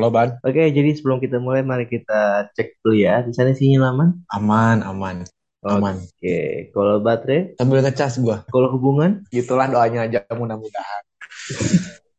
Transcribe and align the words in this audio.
Halo 0.00 0.16
Ban, 0.16 0.40
Oke, 0.40 0.72
jadi 0.72 0.96
sebelum 0.96 1.20
kita 1.20 1.36
mulai, 1.44 1.60
mari 1.60 1.84
kita 1.84 2.48
cek 2.56 2.80
dulu 2.80 2.96
ya. 2.96 3.20
Di 3.20 3.36
sana 3.36 3.52
sinyal 3.52 3.92
aman? 3.92 4.08
aman, 4.32 4.80
aman, 4.80 5.16
aman. 5.60 6.00
Oke, 6.00 6.72
kalau 6.72 7.04
baterai, 7.04 7.52
Sambil 7.60 7.84
ngecas 7.84 8.16
gua. 8.16 8.40
kalau 8.48 8.72
hubungan, 8.72 9.20
Gitulah 9.28 9.68
doanya 9.68 10.08
aja 10.08 10.24
mudah-mudahan. 10.32 11.02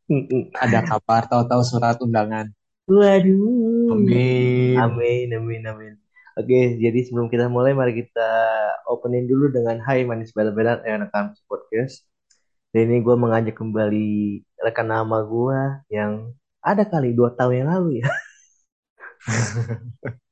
Ada 0.62 0.86
kabar, 0.86 1.26
tahu-tahu 1.26 1.62
surat 1.66 1.98
undangan. 1.98 2.54
Waduh. 2.86 3.98
Amin. 3.98 4.78
Amin, 4.78 5.26
amin, 5.34 5.62
amin. 5.66 5.94
Oke, 6.38 6.78
jadi 6.78 7.02
sebelum 7.02 7.34
kita 7.34 7.50
mulai, 7.50 7.74
mari 7.74 7.98
kita 7.98 8.30
opening 8.86 9.26
dulu 9.26 9.50
dengan 9.50 9.82
Hai 9.82 10.06
Manis 10.06 10.30
Bela-Bela, 10.30 10.86
eh, 10.86 11.02
rekan 11.02 11.34
podcast. 11.50 12.06
Dan 12.70 12.94
ini 12.94 13.02
gue 13.02 13.16
mengajak 13.18 13.58
kembali 13.58 14.38
rekan 14.62 14.86
nama 14.86 15.18
gue 15.26 15.58
yang 15.90 16.30
ada 16.62 16.86
kali 16.86 17.10
dua 17.12 17.34
tahun 17.34 17.66
yang 17.66 17.70
lalu 17.74 17.90
ya. 18.00 18.08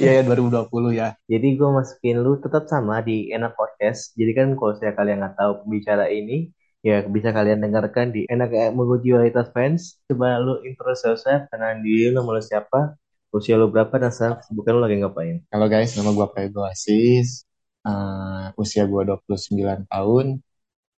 Iya 0.00 0.20
ya 0.20 0.22
2020 0.24 0.72
ya. 0.96 1.08
Jadi 1.28 1.48
gue 1.60 1.68
masukin 1.68 2.16
lu 2.24 2.40
tetap 2.40 2.64
sama 2.64 3.04
di 3.04 3.28
Enak 3.28 3.52
Podcast. 3.60 4.16
Jadi 4.16 4.32
kan 4.32 4.56
kalau 4.56 4.72
saya 4.72 4.96
kalian 4.96 5.20
nggak 5.20 5.36
tahu 5.36 5.52
pembicara 5.64 6.08
ini, 6.08 6.48
ya 6.80 7.04
bisa 7.04 7.28
kalian 7.28 7.60
dengarkan 7.60 8.08
di 8.08 8.24
Enak 8.24 8.72
Kualitas 8.72 9.52
Fans. 9.52 10.00
Coba 10.08 10.40
lu 10.40 10.64
intro 10.64 10.96
yourself, 10.96 11.48
kenalin 11.52 11.84
diri 11.84 12.08
lu, 12.08 12.24
nama 12.24 12.40
lu 12.40 12.42
siapa, 12.42 12.96
usia 13.36 13.60
lu 13.60 13.68
berapa, 13.68 13.92
dan 14.00 14.08
sekarang 14.08 14.40
kesibukan 14.40 14.72
lu 14.76 14.80
lagi 14.80 14.96
ngapain. 14.96 15.36
Halo 15.52 15.66
guys, 15.68 15.92
nama 15.92 16.10
gua 16.16 16.32
Prego 16.32 16.64
Asis. 16.64 17.44
Uh, 17.84 18.48
usia 18.56 18.88
gua 18.88 19.04
29 19.04 19.60
tahun. 19.92 20.26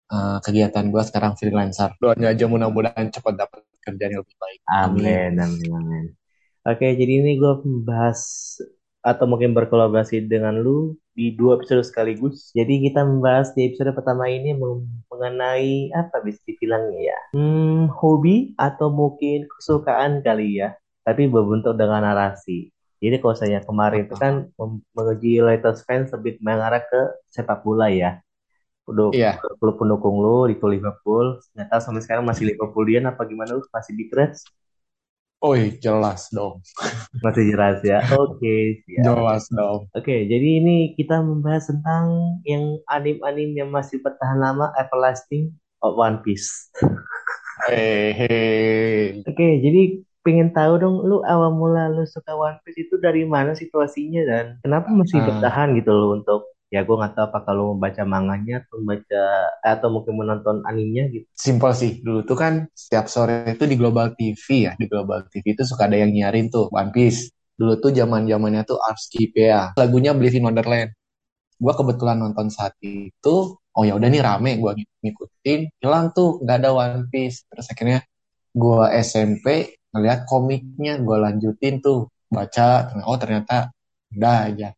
Uh, 0.08 0.38
kegiatan 0.46 0.86
gua 0.86 1.02
sekarang 1.02 1.34
freelancer. 1.34 1.98
Doanya 1.98 2.30
aja 2.30 2.46
mudah-mudahan 2.46 3.10
cepat 3.10 3.34
dapat 3.34 3.67
kerjaan 3.88 4.12
yang 4.14 4.22
lebih 4.22 4.38
baik. 4.38 4.58
Amin, 4.68 5.32
amin, 5.40 5.70
amin. 5.72 6.06
Oke, 6.68 6.92
jadi 6.92 7.12
ini 7.24 7.40
gue 7.40 7.52
membahas 7.64 8.20
atau 9.00 9.24
mungkin 9.24 9.56
berkolaborasi 9.56 10.28
dengan 10.28 10.60
lu 10.60 10.98
di 11.16 11.32
dua 11.32 11.56
episode 11.56 11.86
sekaligus. 11.86 12.52
Jadi 12.52 12.84
kita 12.90 13.02
membahas 13.02 13.56
di 13.56 13.72
episode 13.72 13.94
pertama 13.96 14.28
ini 14.28 14.52
mengenai 15.08 15.90
apa 15.96 16.20
bisa 16.20 16.38
dibilangnya 16.44 17.14
ya? 17.14 17.20
Hmm, 17.32 17.88
hobi 17.88 18.52
atau 18.60 18.92
mungkin 18.92 19.48
kesukaan 19.48 20.20
kali 20.20 20.60
ya. 20.60 20.76
Tapi 21.06 21.24
berbentuk 21.24 21.78
dengan 21.80 22.04
narasi. 22.04 22.68
Jadi 22.98 23.16
kalau 23.22 23.36
saya 23.38 23.62
kemarin 23.62 24.10
itu 24.10 24.14
kan 24.18 24.50
menguji 24.92 25.38
loyalitas 25.38 25.86
fans 25.86 26.10
lebih 26.12 26.36
mengarah 26.42 26.82
ke 26.82 27.00
sepak 27.30 27.62
bola 27.62 27.88
ya. 27.88 28.18
Udah 28.88 29.12
Iya. 29.12 29.32
klub 29.60 29.76
pendukung 29.76 30.18
lu 30.24 30.48
di 30.48 30.56
Liverpool. 30.56 31.36
Ternyata 31.52 31.76
sampai 31.78 32.00
sekarang 32.00 32.24
masih 32.24 32.48
Liverpoolian 32.48 33.04
apa 33.04 33.28
gimana 33.28 33.52
lu? 33.52 33.62
Masih 33.68 33.92
di 33.92 34.08
Reds? 34.08 34.48
Oh 35.38 35.54
jelas 35.54 36.34
dong. 36.34 36.58
Masih 37.22 37.54
jelas 37.54 37.78
ya. 37.86 38.02
Oke, 38.18 38.82
siap. 38.82 39.06
Jelas 39.06 39.46
dong. 39.54 39.86
Oke, 39.94 40.26
jadi 40.26 40.48
ini 40.58 40.98
kita 40.98 41.22
membahas 41.22 41.70
tentang 41.70 42.38
yang 42.42 42.82
anim-anim 42.90 43.54
yang 43.54 43.70
masih 43.70 44.02
bertahan 44.02 44.34
lama, 44.42 44.74
everlasting 44.74 45.54
of 45.78 45.94
One 45.94 46.26
Piece. 46.26 46.74
Hehehe. 47.70 49.22
Oke, 49.26 49.46
jadi 49.62 50.02
pengen 50.26 50.50
tahu 50.50 50.74
dong, 50.82 51.06
lu 51.06 51.22
awal 51.22 51.54
mula 51.54 51.86
lu 51.86 52.02
suka 52.02 52.34
One 52.34 52.58
Piece 52.66 52.90
itu 52.90 52.98
dari 52.98 53.22
mana 53.22 53.54
situasinya 53.54 54.22
dan 54.26 54.44
kenapa 54.66 54.90
masih 54.90 55.22
Ah. 55.22 55.26
bertahan 55.30 55.78
gitu 55.78 55.90
loh 55.94 56.18
untuk 56.18 56.50
ya 56.68 56.84
gue 56.84 56.96
nggak 57.00 57.12
tahu 57.16 57.24
apa 57.32 57.38
kalau 57.48 57.72
membaca 57.72 58.02
manganya 58.04 58.60
atau 58.60 58.76
membaca 58.80 59.24
atau 59.64 59.88
mungkin 59.88 60.14
menonton 60.20 60.56
animenya 60.68 61.04
gitu. 61.08 61.26
Simpel 61.32 61.72
sih, 61.72 61.92
dulu 62.04 62.24
tuh 62.28 62.36
kan 62.36 62.68
setiap 62.76 63.08
sore 63.08 63.56
itu 63.56 63.64
di 63.64 63.76
Global 63.80 64.12
TV 64.12 64.68
ya, 64.68 64.72
di 64.76 64.84
Global 64.84 65.24
TV 65.32 65.56
itu 65.56 65.64
suka 65.64 65.88
ada 65.88 65.96
yang 65.96 66.12
nyiarin 66.12 66.52
tuh 66.52 66.68
One 66.68 66.92
Piece. 66.92 67.32
Dulu 67.58 67.80
tuh 67.82 67.90
zaman 67.90 68.28
zamannya 68.28 68.62
tuh 68.68 68.78
Arski 68.78 69.32
ya, 69.34 69.74
lagunya 69.74 70.14
Believe 70.14 70.38
in 70.38 70.46
Wonderland. 70.46 70.92
Gua 71.58 71.74
kebetulan 71.74 72.22
nonton 72.22 72.54
saat 72.54 72.78
itu, 72.84 73.58
oh 73.58 73.82
ya 73.82 73.98
udah 73.98 74.06
nih 74.06 74.22
rame, 74.22 74.62
gua 74.62 74.78
ngikutin, 74.78 75.82
hilang 75.82 76.14
tuh 76.14 76.38
nggak 76.44 76.56
ada 76.62 76.70
One 76.70 77.10
Piece. 77.10 77.48
Terus 77.50 77.66
akhirnya 77.66 77.98
gua 78.54 78.94
SMP 78.94 79.74
ngeliat 79.90 80.28
komiknya, 80.28 81.00
gua 81.02 81.32
lanjutin 81.32 81.82
tuh 81.82 82.12
baca, 82.30 82.94
oh 83.08 83.18
ternyata 83.18 83.72
udah 84.14 84.36
aja 84.48 84.77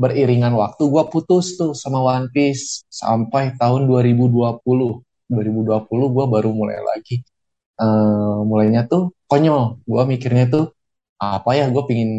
beriringan 0.00 0.56
waktu 0.56 0.82
gue 0.88 1.04
putus 1.12 1.60
tuh 1.60 1.76
sama 1.76 2.00
One 2.00 2.32
Piece 2.32 2.88
sampai 2.88 3.52
tahun 3.60 3.84
2020 3.84 4.64
2020 5.30 6.16
gue 6.16 6.26
baru 6.26 6.50
mulai 6.50 6.80
lagi. 6.80 7.20
Uh, 7.80 8.42
mulainya 8.48 8.88
tuh 8.88 9.12
konyol. 9.30 9.84
Gue 9.84 10.02
mikirnya 10.08 10.48
tuh 10.48 10.64
apa 11.20 11.52
ya 11.52 11.68
gue 11.68 11.82
pingin 11.84 12.10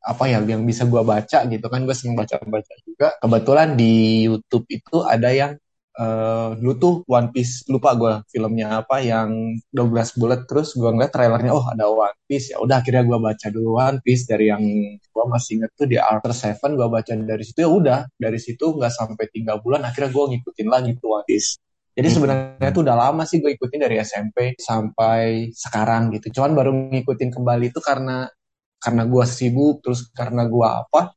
apa 0.00 0.24
ya 0.32 0.40
yang 0.40 0.64
bisa 0.64 0.88
gue 0.88 1.02
baca 1.04 1.38
gitu 1.46 1.66
kan. 1.68 1.80
Gue 1.84 1.94
seneng 1.94 2.16
baca-baca 2.16 2.74
juga. 2.88 3.08
Kebetulan 3.20 3.68
di 3.76 4.24
YouTube 4.26 4.66
itu 4.72 5.04
ada 5.04 5.28
yang 5.30 5.52
uh, 5.96 6.56
dulu 6.56 6.74
tuh 6.76 6.94
One 7.08 7.32
Piece 7.32 7.64
lupa 7.68 7.96
gue 7.96 8.22
filmnya 8.28 8.84
apa 8.84 9.00
yang 9.00 9.56
12 9.72 10.20
bulat 10.20 10.44
terus 10.44 10.76
gue 10.76 10.86
ngeliat 10.86 11.12
trailernya 11.12 11.52
oh 11.52 11.64
ada 11.66 11.88
One 11.88 12.16
Piece. 12.28 12.52
Ya 12.52 12.60
udah 12.60 12.84
akhirnya 12.84 13.02
gue 13.04 13.18
baca 13.18 13.46
dulu 13.50 13.80
One 13.80 13.98
Piece. 14.04 14.24
Dari 14.28 14.52
yang 14.52 14.62
gue 15.00 15.24
masih 15.26 15.60
inget 15.60 15.70
tuh 15.74 15.88
di 15.88 15.96
Arthur 15.96 16.32
Seven 16.36 16.76
gue 16.76 16.88
baca 16.88 17.12
dari 17.16 17.44
situ 17.44 17.58
ya 17.64 17.70
udah. 17.72 18.00
Dari 18.16 18.38
situ 18.40 18.64
nggak 18.76 18.92
sampai 18.92 19.24
tiga 19.32 19.58
bulan 19.60 19.82
akhirnya 19.88 20.12
gue 20.12 20.24
ngikutin 20.36 20.68
lagi 20.68 20.90
tuh 21.00 21.20
One 21.20 21.26
Piece. 21.26 21.58
Jadi 21.96 22.08
sebenarnya 22.12 22.70
tuh 22.76 22.84
udah 22.84 22.96
lama 23.08 23.24
sih 23.24 23.40
gue 23.40 23.56
ikutin 23.56 23.80
dari 23.80 23.96
SMP 24.04 24.52
sampai 24.60 25.48
sekarang 25.56 26.12
gitu. 26.12 26.28
Cuman 26.40 26.52
baru 26.52 26.70
ngikutin 26.92 27.32
kembali 27.32 27.72
itu 27.72 27.80
karena 27.80 28.28
karena 28.76 29.02
gue 29.08 29.24
sibuk 29.24 29.80
terus 29.80 30.12
karena 30.12 30.44
gue 30.44 30.68
apa 30.68 31.16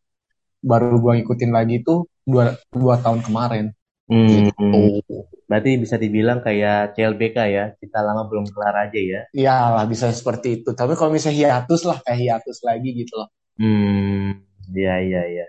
baru 0.63 0.99
gue 0.99 1.11
ngikutin 1.19 1.51
lagi 1.51 1.83
tuh 1.83 2.07
dua, 2.23 2.55
dua 2.71 2.99
tahun 2.99 3.19
kemarin 3.23 3.75
Hmm, 4.09 4.49
gitu. 4.49 5.29
Berarti 5.45 5.77
bisa 5.77 5.95
dibilang 6.01 6.41
kayak 6.41 6.97
CLBK 6.97 7.37
ya, 7.45 7.65
kita 7.77 8.01
lama 8.01 8.25
belum 8.25 8.49
kelar 8.49 8.89
aja 8.89 8.97
ya. 8.99 9.21
Iya 9.37 9.57
lah 9.77 9.85
bisa 9.85 10.09
seperti 10.09 10.61
itu. 10.61 10.73
Tapi 10.73 10.97
kalau 10.97 11.13
misalnya 11.13 11.61
hiatus 11.61 11.85
lah 11.85 12.01
kayak 12.01 12.19
hiatus 12.19 12.65
lagi 12.65 12.89
gitu 12.97 13.13
loh. 13.13 13.29
Hmm, 13.61 14.41
iya 14.73 14.97
iya 15.05 15.21
iya. 15.29 15.47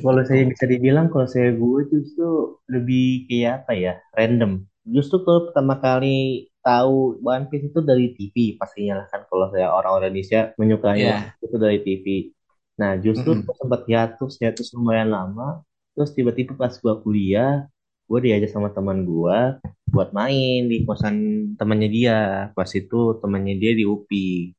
Kalau 0.00 0.24
saya 0.24 0.48
bisa 0.48 0.64
dibilang 0.64 1.12
kalau 1.12 1.28
saya 1.28 1.52
gue 1.52 1.80
justru 1.92 2.56
lebih 2.72 3.28
kayak 3.28 3.68
apa 3.68 3.72
ya, 3.76 3.94
random. 4.16 4.64
Justru 4.88 5.20
kalau 5.20 5.52
pertama 5.52 5.76
kali 5.76 6.48
tahu 6.64 7.20
One 7.20 7.52
Piece 7.52 7.68
itu 7.68 7.80
dari 7.84 8.16
TV 8.16 8.56
pastinya 8.56 9.04
lah 9.04 9.06
kan 9.12 9.28
kalau 9.28 9.52
saya 9.52 9.68
orang 9.68 10.00
Indonesia 10.00 10.56
menyukai 10.56 11.04
yeah. 11.04 11.36
itu 11.44 11.56
dari 11.60 11.84
TV. 11.84 12.32
Nah 12.80 12.96
justru 12.96 13.36
mm 13.36 13.44
-hmm. 13.44 13.56
sempat 13.60 13.80
hiatus 13.84 14.32
hiatus 14.40 14.72
lumayan 14.72 15.12
lama. 15.12 15.60
Terus 15.94 16.10
tiba-tiba 16.16 16.58
pas 16.58 16.74
gua 16.80 16.98
kuliah, 16.98 17.68
gue 18.08 18.18
diajak 18.24 18.50
sama 18.52 18.68
teman 18.76 18.98
gue 19.08 19.38
buat 19.94 20.10
main 20.10 20.66
di 20.70 20.76
kosan 20.86 21.16
temannya 21.58 21.88
dia. 21.88 22.20
Pas 22.56 22.70
itu 22.74 23.18
temannya 23.22 23.54
dia 23.62 23.72
di 23.78 23.84
UPI 23.86 24.54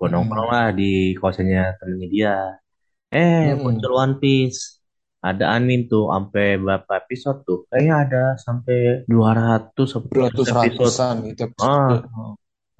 gue 0.00 0.08
nongkrong 0.08 0.48
lah 0.48 0.66
di 0.72 1.12
kosannya 1.20 1.76
temannya 1.76 2.08
dia. 2.08 2.34
Eh 3.12 3.52
Hmm. 3.52 3.60
muncul 3.64 3.92
One 4.00 4.16
Piece. 4.22 4.80
Ada 5.20 5.52
anime 5.52 5.84
tuh 5.84 6.08
sampai 6.08 6.56
berapa 6.56 6.92
episode 7.04 7.44
tuh? 7.44 7.58
Kayaknya 7.68 7.94
ada 8.08 8.22
sampai 8.40 9.04
200 9.04 9.88
atau 9.92 10.08
200 10.08 10.48
ratusan 10.48 11.14
gitu 11.28 11.44
ah, 11.60 12.00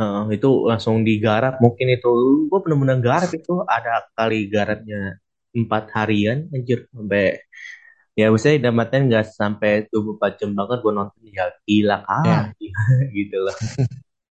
ah, 0.00 0.24
itu 0.32 0.48
langsung 0.64 1.04
digarap. 1.04 1.60
Mungkin 1.60 1.86
itu 1.92 2.10
gue 2.48 2.58
bener-bener 2.64 2.96
garap 3.04 3.28
itu. 3.36 3.60
Ada 3.68 4.08
kali 4.16 4.48
garapnya 4.48 5.20
empat 5.52 5.84
harian 5.92 6.48
anjir 6.48 6.88
sampai 6.88 7.44
ya 8.18 8.26
misalnya 8.28 8.70
damatnya 8.70 9.00
nggak 9.06 9.26
sampai 9.30 9.86
24 9.88 10.40
jam 10.40 10.50
banget 10.52 10.78
gue 10.82 10.92
nonton 10.92 11.20
ya 11.30 11.46
gila 11.64 11.96
kali 12.04 12.28
yeah. 12.28 12.44
gitu 13.18 13.36
loh. 13.40 13.56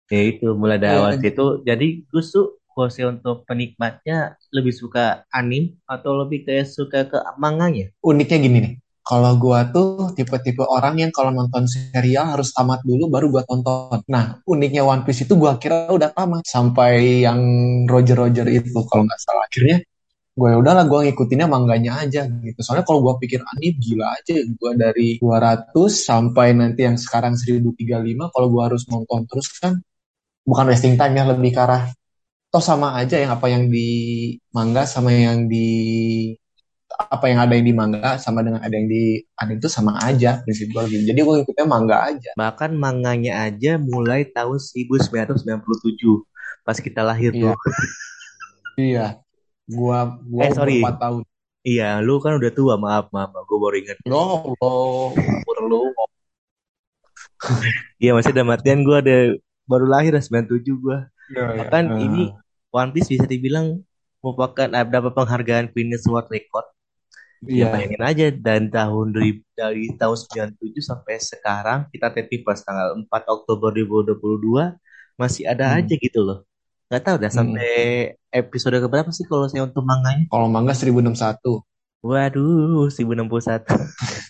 Ya 0.09 0.21
itu 0.25 0.47
mulai 0.57 0.81
dari 0.81 0.97
awal 0.97 1.21
situ. 1.21 1.61
Jadi 1.69 2.09
justru 2.09 2.57
kursi 2.73 3.05
untuk 3.05 3.45
penikmatnya 3.45 4.39
lebih 4.55 4.73
suka 4.73 5.29
anim 5.35 5.77
atau 5.85 6.17
lebih 6.25 6.49
kayak 6.49 6.65
suka 6.65 7.05
ke 7.05 7.19
manganya? 7.37 7.93
Uniknya 8.01 8.39
gini 8.41 8.59
nih 8.65 8.75
kalau 9.09 9.33
gua 9.41 9.65
tuh 9.73 10.13
tipe-tipe 10.13 10.61
orang 10.69 11.01
yang 11.01 11.09
kalau 11.09 11.33
nonton 11.33 11.65
serial 11.65 12.29
harus 12.29 12.53
tamat 12.53 12.85
dulu 12.85 13.09
baru 13.09 13.33
gua 13.33 13.43
tonton. 13.49 14.05
Nah, 14.05 14.45
uniknya 14.45 14.85
One 14.85 15.01
Piece 15.09 15.25
itu 15.25 15.33
gua 15.33 15.57
kira 15.57 15.89
udah 15.89 16.13
tamat. 16.13 16.45
Sampai 16.45 17.25
yang 17.25 17.41
Roger 17.89 18.21
Roger 18.21 18.45
itu 18.53 18.77
kalau 18.85 19.09
nggak 19.09 19.21
salah. 19.25 19.49
Akhirnya 19.49 19.81
gue 20.39 20.51
udahlah 20.55 20.87
gue 20.87 21.11
ngikutinnya 21.11 21.51
mangganya 21.51 21.99
aja 21.99 22.31
gitu 22.31 22.61
soalnya 22.63 22.87
kalau 22.87 23.03
gue 23.03 23.15
pikir 23.27 23.43
anime 23.43 23.75
gila 23.83 24.07
aja 24.15 24.39
gue 24.39 24.73
dari 24.79 25.09
200 25.19 25.75
sampai 25.91 26.55
nanti 26.55 26.87
yang 26.87 26.95
sekarang 26.95 27.35
1035 27.35 27.75
kalau 28.31 28.47
gue 28.47 28.63
harus 28.63 28.87
nonton 28.87 29.27
terus 29.27 29.51
kan 29.59 29.83
bukan 30.47 30.71
wasting 30.71 30.95
time 30.95 31.19
ya 31.19 31.27
lebih 31.27 31.51
ke 31.51 31.61
arah 31.61 31.91
toh 32.55 32.63
sama 32.63 32.95
aja 32.95 33.19
yang 33.19 33.35
apa 33.35 33.51
yang 33.51 33.67
di 33.67 33.89
manga 34.55 34.87
sama 34.87 35.11
yang 35.11 35.51
di 35.51 35.69
apa 36.89 37.29
yang 37.29 37.45
ada 37.45 37.53
yang 37.59 37.67
di 37.69 37.75
manga 37.77 38.17
sama 38.17 38.41
dengan 38.41 38.63
ada 38.63 38.73
yang 38.73 38.89
di 38.89 39.21
anime 39.43 39.59
itu 39.61 39.69
sama 39.69 40.01
aja 40.01 40.41
prinsip 40.47 40.73
gue 40.73 40.83
gitu. 40.89 41.03
jadi 41.13 41.21
gue 41.21 41.35
ngikutnya 41.43 41.67
manga 41.67 41.99
aja 42.15 42.31
bahkan 42.39 42.73
manganya 42.73 43.45
aja 43.45 43.77
mulai 43.77 44.25
tahun 44.31 44.57
1997 44.57 45.45
pas 46.69 46.77
kita 46.77 47.01
lahir 47.01 47.33
tuh. 47.33 47.57
Iya, 48.77 48.85
iya. 48.85 49.07
Gua 49.69 49.99
gua 50.25 50.43
Eh 50.45 50.51
sorry, 50.57 50.81
4 50.81 50.97
tahun. 50.99 51.23
iya 51.63 52.01
lu 52.01 52.17
kan 52.25 52.41
udah 52.41 52.51
tua, 52.55 52.75
maaf 52.81 53.13
maaf, 53.13 53.31
gue 53.45 53.59
baru 53.61 53.77
ingat. 53.83 53.99
Ya 54.03 54.17
Allah, 54.17 54.53
umur 55.13 55.59
lu. 55.71 55.81
Iya 58.03 58.11
masih 58.17 58.31
ada 58.35 58.45
matian 58.47 58.83
gue 58.87 58.97
ada 58.99 59.17
baru 59.69 59.87
lahir 59.87 60.15
97 60.17 60.79
gue. 60.79 60.99
Iya, 61.31 61.45
iya. 61.55 61.57
Bahkan 61.61 61.85
ini 62.01 62.23
Ah, 62.33 62.41
One 62.73 62.91
Piece 62.95 63.11
bisa 63.11 63.27
dibilang 63.29 63.83
merupakan 64.23 64.69
ada 64.71 64.99
penghargaan 65.03 65.71
Guinness 65.75 66.07
World 66.09 66.31
Record. 66.31 66.67
Ya 67.47 67.47
Iya. 67.47 67.67
bayangin 67.71 68.03
aja 68.03 68.27
dan 68.35 68.67
tahun 68.67 69.15
dari, 69.15 69.31
dari 69.55 69.95
tahun 69.95 70.17
97 70.19 70.83
sampai 70.83 71.23
sekarang 71.23 71.87
kita 71.95 72.11
tapping 72.11 72.43
pas 72.43 72.59
tanggal 72.59 72.99
4 72.99 73.23
Oktober 73.31 73.71
2022 73.71 74.75
masih 75.15 75.47
ada 75.47 75.71
Hmm, 75.71 75.79
aja 75.79 75.95
gitu 75.95 76.19
loh. 76.19 76.48
Nggak 76.89 77.03
tahu 77.05 77.17
dah 77.21 77.33
sampai 77.33 77.73
hmm. 78.17 78.33
episode 78.33 78.77
keberapa 78.81 79.13
sih 79.13 79.29
kalau 79.29 79.45
saya 79.45 79.69
untuk 79.69 79.85
manganya? 79.85 80.25
Kalau 80.33 80.49
manga 80.49 80.73
1061. 80.73 81.61
Waduh, 82.01 82.89
1061. 82.89 83.69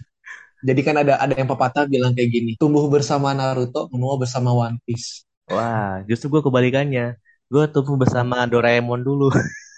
Jadi 0.67 0.81
kan 0.83 0.99
ada 0.99 1.23
ada 1.23 1.39
yang 1.39 1.47
pepatah 1.47 1.87
bilang 1.87 2.19
kayak 2.19 2.35
gini, 2.35 2.59
tumbuh 2.59 2.91
bersama 2.91 3.31
Naruto, 3.31 3.87
menua 3.95 4.19
bersama 4.19 4.51
One 4.51 4.83
Piece. 4.83 5.23
Wah, 5.47 6.03
justru 6.11 6.35
gue 6.35 6.43
kebalikannya. 6.43 7.15
Gue 7.47 7.71
tumbuh 7.71 7.95
bersama 7.95 8.43
Doraemon 8.45 9.07
dulu. 9.07 9.31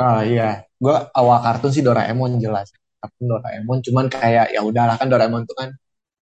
Ah 0.00 0.24
iya, 0.24 0.64
gua 0.80 1.12
awal 1.12 1.44
kartun 1.44 1.76
sih 1.76 1.84
Doraemon 1.84 2.40
jelas. 2.40 2.72
Kartun 3.04 3.36
Doraemon 3.36 3.84
cuman 3.84 4.08
kayak 4.08 4.48
ya 4.48 4.64
udahlah 4.64 4.96
kan 4.96 5.12
Doraemon 5.12 5.44
tuh 5.44 5.52
kan 5.52 5.76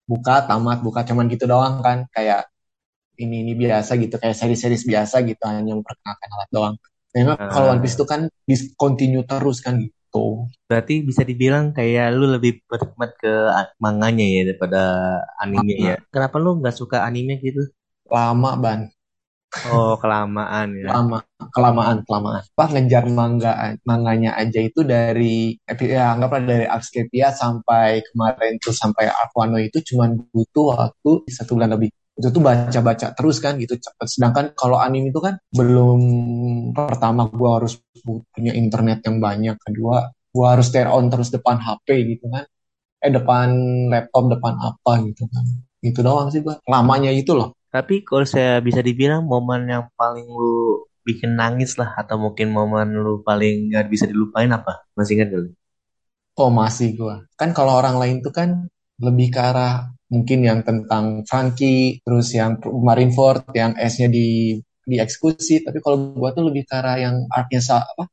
buka 0.08 0.48
tamat 0.48 0.80
buka 0.80 1.04
cuman 1.04 1.28
gitu 1.28 1.44
doang 1.44 1.84
kan 1.84 2.08
kayak 2.16 2.48
ini 3.20 3.46
ini 3.48 3.54
biasa 3.56 3.92
gitu 4.00 4.16
kayak 4.22 4.36
seri-seri 4.36 4.76
biasa 4.76 5.16
gitu 5.28 5.44
hanya 5.48 5.74
memperkenalkan 5.76 6.30
alat 6.36 6.50
doang. 6.52 6.76
Memang 7.16 7.38
kalau 7.48 7.72
One 7.72 7.82
Piece 7.84 7.96
tuh 7.96 8.08
kan 8.08 8.28
discontinue 8.44 9.24
terus 9.24 9.64
kan 9.64 9.80
gitu. 9.80 10.48
berarti 10.66 11.06
bisa 11.06 11.22
dibilang 11.28 11.76
kayak 11.78 12.16
lu 12.16 12.26
lebih 12.36 12.64
berkhidmat 12.66 13.12
ke 13.22 13.32
manganya 13.84 14.26
ya 14.26 14.42
daripada 14.48 14.82
anime 15.44 15.74
ya. 15.78 15.96
Kenapa 16.10 16.36
lu 16.42 16.60
nggak 16.60 16.76
suka 16.76 17.04
anime 17.08 17.38
gitu? 17.44 17.64
lama 18.06 18.52
ban, 18.62 18.82
Oh, 19.66 19.96
kelamaan 19.98 20.78
ya. 20.78 20.94
lama, 20.94 21.18
kelamaan, 21.56 21.98
kelamaan. 22.06 22.44
Pak 22.54 22.70
ngejar 22.76 23.06
manga 23.10 23.74
manganya 23.88 24.38
aja 24.38 24.60
itu 24.62 24.84
dari 24.86 25.58
ya 25.66 26.14
anggaplah 26.14 26.44
dari 26.44 26.66
Artscape 26.68 27.10
sampai 27.34 28.04
kemarin 28.12 28.62
tuh 28.62 28.76
sampai 28.76 29.10
Aquano 29.10 29.58
itu 29.58 29.82
cuman 29.82 30.22
butuh 30.30 30.66
waktu 30.76 31.12
satu 31.32 31.58
bulan 31.58 31.72
lebih. 31.74 31.90
Itu 32.16 32.32
tuh 32.32 32.42
baca-baca 32.44 33.12
terus 33.12 33.44
kan 33.44 33.60
gitu 33.60 33.76
cepet. 33.76 34.08
Sedangkan 34.08 34.56
kalau 34.56 34.80
anime 34.80 35.12
itu 35.12 35.20
kan 35.20 35.36
belum 35.52 36.00
pertama 36.72 37.28
gua 37.28 37.60
harus 37.60 37.76
punya 38.32 38.56
internet 38.56 39.04
yang 39.04 39.20
banyak, 39.20 39.56
kedua 39.60 40.16
gua 40.32 40.46
harus 40.56 40.72
stay 40.72 40.88
on 40.88 41.12
terus 41.12 41.28
depan 41.32 41.60
HP 41.60 42.16
gitu 42.16 42.32
kan. 42.32 42.48
Eh 43.04 43.12
depan 43.12 43.50
laptop, 43.92 44.32
depan 44.32 44.54
apa 44.60 44.92
gitu 45.04 45.28
kan. 45.28 45.46
Itu 45.84 46.00
doang 46.02 46.32
sih 46.32 46.40
gua. 46.40 46.56
Lamanya 46.72 47.12
itu 47.12 47.36
loh. 47.36 47.52
Tapi 47.68 48.08
kalau 48.08 48.24
saya 48.24 48.64
bisa 48.64 48.80
dibilang 48.80 49.28
momen 49.28 49.68
yang 49.68 49.92
paling 50.00 50.24
lu 50.32 50.88
bikin 51.04 51.36
nangis 51.36 51.76
lah 51.76 51.94
atau 52.00 52.18
mungkin 52.18 52.50
momen 52.50 52.96
lu 52.96 53.22
paling 53.22 53.76
nggak 53.76 53.92
bisa 53.92 54.08
dilupain 54.08 54.50
apa? 54.56 54.88
Masih 54.96 55.20
ingat 55.20 55.36
gak 55.36 55.42
lu? 55.44 55.52
Oh 56.40 56.52
masih 56.52 56.96
gua. 56.96 57.28
Kan 57.36 57.52
kalau 57.52 57.76
orang 57.76 58.00
lain 58.00 58.24
tuh 58.24 58.32
kan 58.32 58.72
lebih 59.00 59.32
ke 59.36 59.40
arah 59.40 59.95
mungkin 60.10 60.46
yang 60.46 60.60
tentang 60.62 61.26
Frankie, 61.26 62.02
terus 62.06 62.34
yang 62.34 62.62
Marineford, 62.62 63.52
yang 63.58 63.74
S-nya 63.78 64.10
di 64.10 64.60
dieksekusi. 64.86 65.66
Tapi 65.66 65.82
kalau 65.82 66.14
gua 66.14 66.32
tuh 66.32 66.48
lebih 66.48 66.64
ke 66.70 66.74
arah 66.78 66.98
yang 67.02 67.26
artnya 67.34 67.60
apa? 67.82 68.06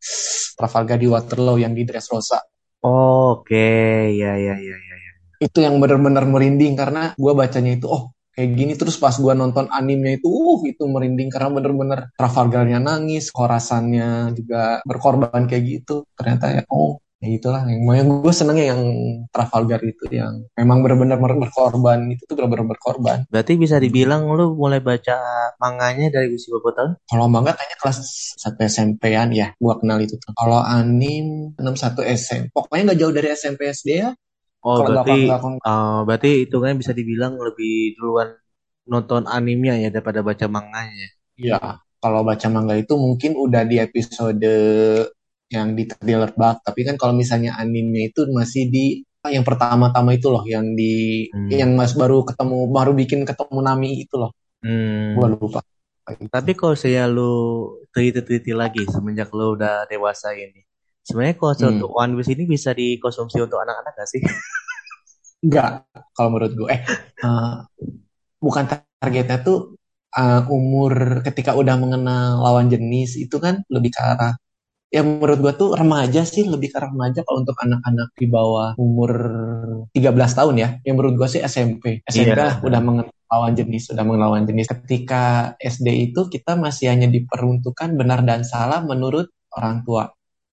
Trafalgar 0.57 0.97
di 0.97 1.09
Waterloo 1.09 1.61
yang 1.61 1.77
di 1.77 1.85
Dressrosa. 1.85 2.41
Oh, 2.83 3.41
oke, 3.41 3.69
ya 4.11 4.33
ya 4.35 4.55
ya 4.59 4.77
ya. 4.77 4.97
ya. 4.99 5.13
Itu 5.39 5.63
yang 5.63 5.79
benar-benar 5.79 6.25
merinding 6.27 6.75
karena 6.75 7.13
gua 7.15 7.37
bacanya 7.37 7.77
itu 7.77 7.87
oh 7.87 8.17
kayak 8.33 8.51
gini 8.57 8.73
terus 8.81 8.97
pas 8.97 9.13
gua 9.21 9.37
nonton 9.37 9.69
animenya 9.69 10.25
itu 10.25 10.29
uh 10.33 10.61
itu 10.65 10.89
merinding 10.89 11.29
karena 11.29 11.53
bener-bener 11.53 12.01
Trafalgarnya 12.17 12.81
nangis, 12.81 13.29
Khorasannya 13.29 14.33
juga 14.35 14.81
berkorban 14.89 15.45
kayak 15.47 15.65
gitu. 15.69 16.09
Ternyata 16.17 16.45
ya 16.57 16.63
oh 16.73 16.99
ya 17.23 17.29
itulah 17.39 17.63
yang 17.71 17.81
yang 17.87 18.09
gue 18.21 18.35
senengnya 18.35 18.75
yang 18.75 18.83
Trafalgar 19.33 19.81
itu 19.87 20.05
yang 20.11 20.45
memang 20.59 20.83
benar-benar 20.85 21.17
ber- 21.23 21.39
berkorban 21.39 22.01
itu 22.13 22.23
tuh 22.29 22.35
benar-benar 22.37 22.67
berkorban. 22.75 23.19
Berarti 23.33 23.53
bisa 23.57 23.79
dibilang 23.79 24.27
lu 24.29 24.59
mulai 24.59 24.83
baca 24.83 25.17
manganya 25.63 26.13
dari 26.13 26.35
usia 26.35 26.53
berapa 26.59 26.71
tahun? 26.77 26.91
Kalau 27.09 27.27
manga 27.31 27.55
kayaknya 27.57 27.79
kelas 27.81 27.99
1 28.43 28.61
SMP-an 28.67 29.29
ya, 29.33 29.47
gua 29.63 29.79
kenal 29.81 29.99
itu 30.05 30.19
tuh. 30.21 30.35
Kalau 30.37 30.61
anim 30.61 31.55
61 31.57 32.03
SMP. 32.05 32.51
Pokoknya 32.53 32.83
nggak 32.93 32.99
jauh 33.01 33.15
dari 33.15 33.29
SMP 33.33 33.61
SD 33.71 33.89
ya. 34.03 34.11
Oh, 34.67 34.79
Kalau 34.79 34.87
berarti 34.87 35.17
nggak 35.23 35.41
eh, 35.67 35.99
berarti 36.07 36.31
itu 36.47 36.57
kan 36.65 36.75
bisa 36.81 36.93
dibilang 36.99 37.35
lebih 37.39 37.95
duluan 37.99 38.29
nonton 38.91 39.23
animenya 39.31 39.75
ya 39.83 39.89
daripada 39.95 40.21
baca 40.27 40.47
manganya. 40.51 41.09
Iya, 41.41 41.57
kalau 42.03 42.21
baca 42.29 42.47
manga 42.55 42.75
itu 42.83 42.95
mungkin 43.05 43.33
udah 43.45 43.63
di 43.71 43.77
episode 43.87 44.43
yang 45.53 45.77
di 45.77 45.85
Thriller 45.85 46.33
Bark, 46.33 46.65
tapi 46.65 46.81
kan 46.89 46.97
kalau 46.97 47.13
misalnya 47.13 47.55
anime 47.61 48.09
itu 48.11 48.25
masih 48.33 48.73
di 48.73 49.05
yang 49.23 49.47
pertama-tama 49.47 50.19
itu 50.19 50.33
loh, 50.35 50.43
yang 50.49 50.75
di 50.75 51.29
Hmm. 51.31 51.47
yang 51.53 51.71
mas 51.79 51.95
baru 51.95 52.27
ketemu 52.27 52.67
baru 52.75 52.91
bikin 52.97 53.23
ketemu 53.23 53.59
Nami 53.63 54.03
itu 54.03 54.19
loh, 54.19 54.33
gua 55.15 55.29
Hmm. 55.31 55.37
lupa. 55.39 55.61
Tapi 56.09 56.53
kalau 56.59 56.75
saya 56.75 57.07
lu 57.07 57.31
teliti-teliti 57.95 58.51
lagi 58.51 58.83
semenjak 58.91 59.31
lu 59.31 59.55
udah 59.55 59.87
dewasa 59.87 60.35
ini, 60.35 60.67
sebenarnya 61.07 61.37
kalau 61.39 61.55
Hmm. 61.55 61.71
untuk 61.79 61.91
One 61.95 62.13
Piece 62.19 62.33
ini 62.35 62.45
bisa 62.51 62.75
dikonsumsi 62.75 63.39
untuk 63.39 63.63
anak-anak 63.63 63.93
gak 63.95 64.09
sih? 64.11 64.23
Enggak, 65.47 65.87
kalau 66.15 66.29
menurut 66.35 66.53
gue. 66.55 66.69
Eh, 66.71 66.81
eh, 67.23 67.55
bukan 68.43 68.65
targetnya 68.99 69.39
tuh 69.47 69.79
eh, 70.13 70.43
umur 70.51 71.23
ketika 71.27 71.55
udah 71.55 71.75
mengenal 71.79 72.43
lawan 72.43 72.67
jenis 72.69 73.17
itu 73.17 73.37
kan 73.39 73.63
lebih 73.71 73.95
ke 73.95 74.01
arah 74.03 74.35
ya 74.93 75.01
menurut 75.01 75.39
gua 75.41 75.53
tuh 75.57 75.73
remaja 75.73 76.23
sih 76.29 76.45
lebih 76.45 76.69
ke 76.69 76.79
remaja 76.79 77.25
kalau 77.25 77.41
untuk 77.41 77.57
anak-anak 77.57 78.13
di 78.13 78.27
bawah 78.29 78.77
umur 78.77 79.13
13 79.97 80.39
tahun 80.39 80.55
ya. 80.61 80.69
Yang 80.85 80.95
menurut 80.95 81.15
gua 81.17 81.29
sih 81.33 81.41
SMP 81.41 82.05
SMP 82.05 82.31
Iya, 82.31 82.37
lah 82.37 82.55
udah 82.61 82.81
mengenal 82.85 83.17
lawan 83.33 83.53
jenis 83.57 83.89
sudah 83.89 84.05
mengenal 84.05 84.37
lawan 84.37 84.45
jenis. 84.45 84.69
Ketika 84.69 85.57
SD 85.57 86.13
itu 86.13 86.29
kita 86.29 86.55
masih 86.61 86.93
hanya 86.93 87.09
diperuntukkan 87.09 87.97
benar 87.97 88.21
dan 88.23 88.45
salah 88.45 88.85
menurut 88.85 89.33
orang 89.57 89.81
tua. 89.83 90.13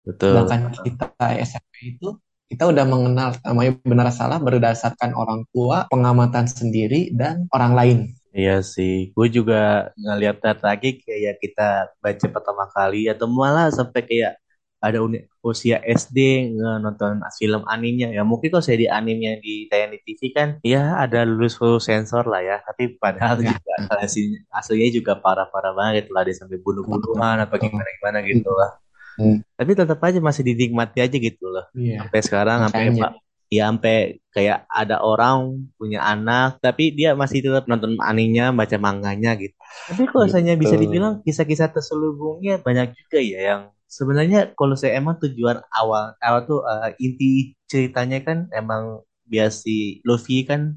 Betul. 0.06 0.38
sedangkan 0.38 0.70
kita 0.86 1.10
SMP 1.42 1.98
itu 1.98 2.14
kita 2.46 2.70
udah 2.70 2.86
mengenal 2.86 3.34
namanya 3.42 3.74
benar 3.82 4.06
salah 4.14 4.38
berdasarkan 4.38 5.18
orang 5.18 5.42
tua 5.50 5.90
pengamatan 5.90 6.46
sendiri 6.46 7.10
dan 7.10 7.50
orang 7.50 7.74
lain 7.74 7.98
Iya 8.36 8.60
sih, 8.60 9.16
gue 9.16 9.28
juga 9.32 9.88
ngeliat 9.96 10.44
lagi 10.60 11.00
kayak 11.00 11.40
kita 11.40 11.96
baca 12.04 12.26
pertama 12.28 12.64
kali 12.68 13.08
atau 13.08 13.24
malah 13.24 13.72
sampai 13.72 14.04
kayak 14.04 14.32
ada 14.76 15.00
uni- 15.00 15.24
usia 15.40 15.80
SD 15.80 16.52
nonton 16.84 17.24
film 17.40 17.64
animenya. 17.64 18.12
Ya 18.12 18.22
mungkin 18.28 18.52
kalau 18.52 18.60
saya 18.60 18.76
di 18.76 18.86
yang 18.92 19.40
ditayang 19.40 19.90
di 19.96 19.98
TV 20.04 20.20
kan 20.36 20.48
ya 20.60 21.00
ada 21.00 21.24
lulus 21.24 21.56
full 21.56 21.80
sensor 21.80 22.28
lah 22.28 22.44
ya. 22.44 22.56
Tapi 22.60 23.00
padahal 23.00 23.40
ya 23.40 23.56
juga 23.56 23.72
aslinya, 24.04 24.38
aslinya 24.52 24.88
juga 24.92 25.12
parah-parah 25.16 25.72
banget 25.72 26.12
lah 26.12 26.22
dia 26.28 26.36
sampai 26.36 26.60
bunuh-bunuhan 26.60 27.40
apa 27.40 27.56
gimana 27.56 27.88
gimana 27.98 28.18
gitu 28.20 28.52
lah. 28.52 28.70
Hmm, 29.16 29.40
tapi 29.56 29.72
tetap 29.72 29.96
aja 30.04 30.20
masih 30.20 30.44
dinikmati 30.44 31.00
aja 31.00 31.16
gitu 31.16 31.48
loh. 31.48 31.64
Iya. 31.72 32.04
Sampai 32.04 32.20
sekarang 32.20 32.68
sampai 32.68 32.92
pak 33.00 33.12
ya 33.52 33.70
sampai 33.70 34.18
kayak 34.34 34.66
ada 34.68 35.00
orang 35.06 35.66
punya 35.78 36.02
anak 36.02 36.58
tapi 36.64 36.92
dia 36.98 37.14
masih 37.14 37.38
tetap 37.46 37.64
nonton 37.70 37.94
animenya 38.02 38.50
baca 38.50 38.76
manganya 38.80 39.30
gitu. 39.38 39.54
Tapi 39.88 40.02
kalau 40.10 40.24
misalnya 40.28 40.54
gitu 40.60 40.62
bisa 40.62 40.74
dibilang 40.78 41.22
kisah-kisah 41.26 41.70
terselubungnya 41.74 42.58
banyak 42.66 42.94
juga 42.98 43.18
ya 43.22 43.38
yang 43.54 43.62
sebenarnya 43.86 44.50
kalau 44.58 44.74
saya 44.74 44.98
emang 44.98 45.16
tujuan 45.22 45.62
awal 45.70 46.14
awal 46.18 46.40
tuh 46.48 46.60
eh, 46.66 46.90
inti 47.04 47.54
ceritanya 47.70 48.18
kan 48.26 48.38
emang 48.50 49.02
biar 49.30 49.50
si 49.54 50.02
Luffy 50.06 50.42
kan 50.46 50.74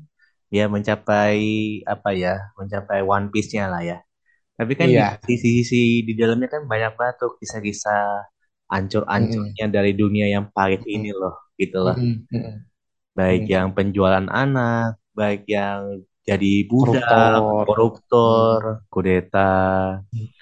ya 0.54 0.66
mencapai 0.70 1.42
apa 1.86 2.10
ya 2.18 2.34
mencapai 2.60 3.02
One 3.06 3.30
Piece-nya 3.34 3.66
lah 3.72 3.82
ya. 3.86 3.98
Tapi 4.60 4.74
kan 4.80 4.90
di 4.98 5.04
iya 5.04 5.20
sisi-sisi 5.28 6.06
di 6.08 6.14
dalamnya 6.20 6.48
kan 6.54 6.64
banyak 6.72 6.94
banget 7.00 7.16
tuh 7.24 7.32
kisah-kisah 7.42 8.00
ancur-ancurnya 8.76 9.66
dari 9.76 9.92
dunia 9.98 10.26
yang 10.36 10.46
pahit 10.56 10.82
Mm-mm. 10.82 10.90
ini 10.90 11.10
loh 11.16 11.49
gitu 11.62 11.78
loh. 11.86 11.98
Mm-mm. 12.32 12.66
baik 13.18 13.42
Mm-mm. 13.42 13.54
yang 13.56 13.68
penjualan 13.78 14.26
anak 14.40 14.98
baik 15.18 15.42
yang 15.56 15.82
jadi 16.28 16.48
budak 16.70 17.40
koruptor 17.50 17.66
koruptor 17.66 18.60
Hmm. 18.60 18.62
kudeta 18.94 19.40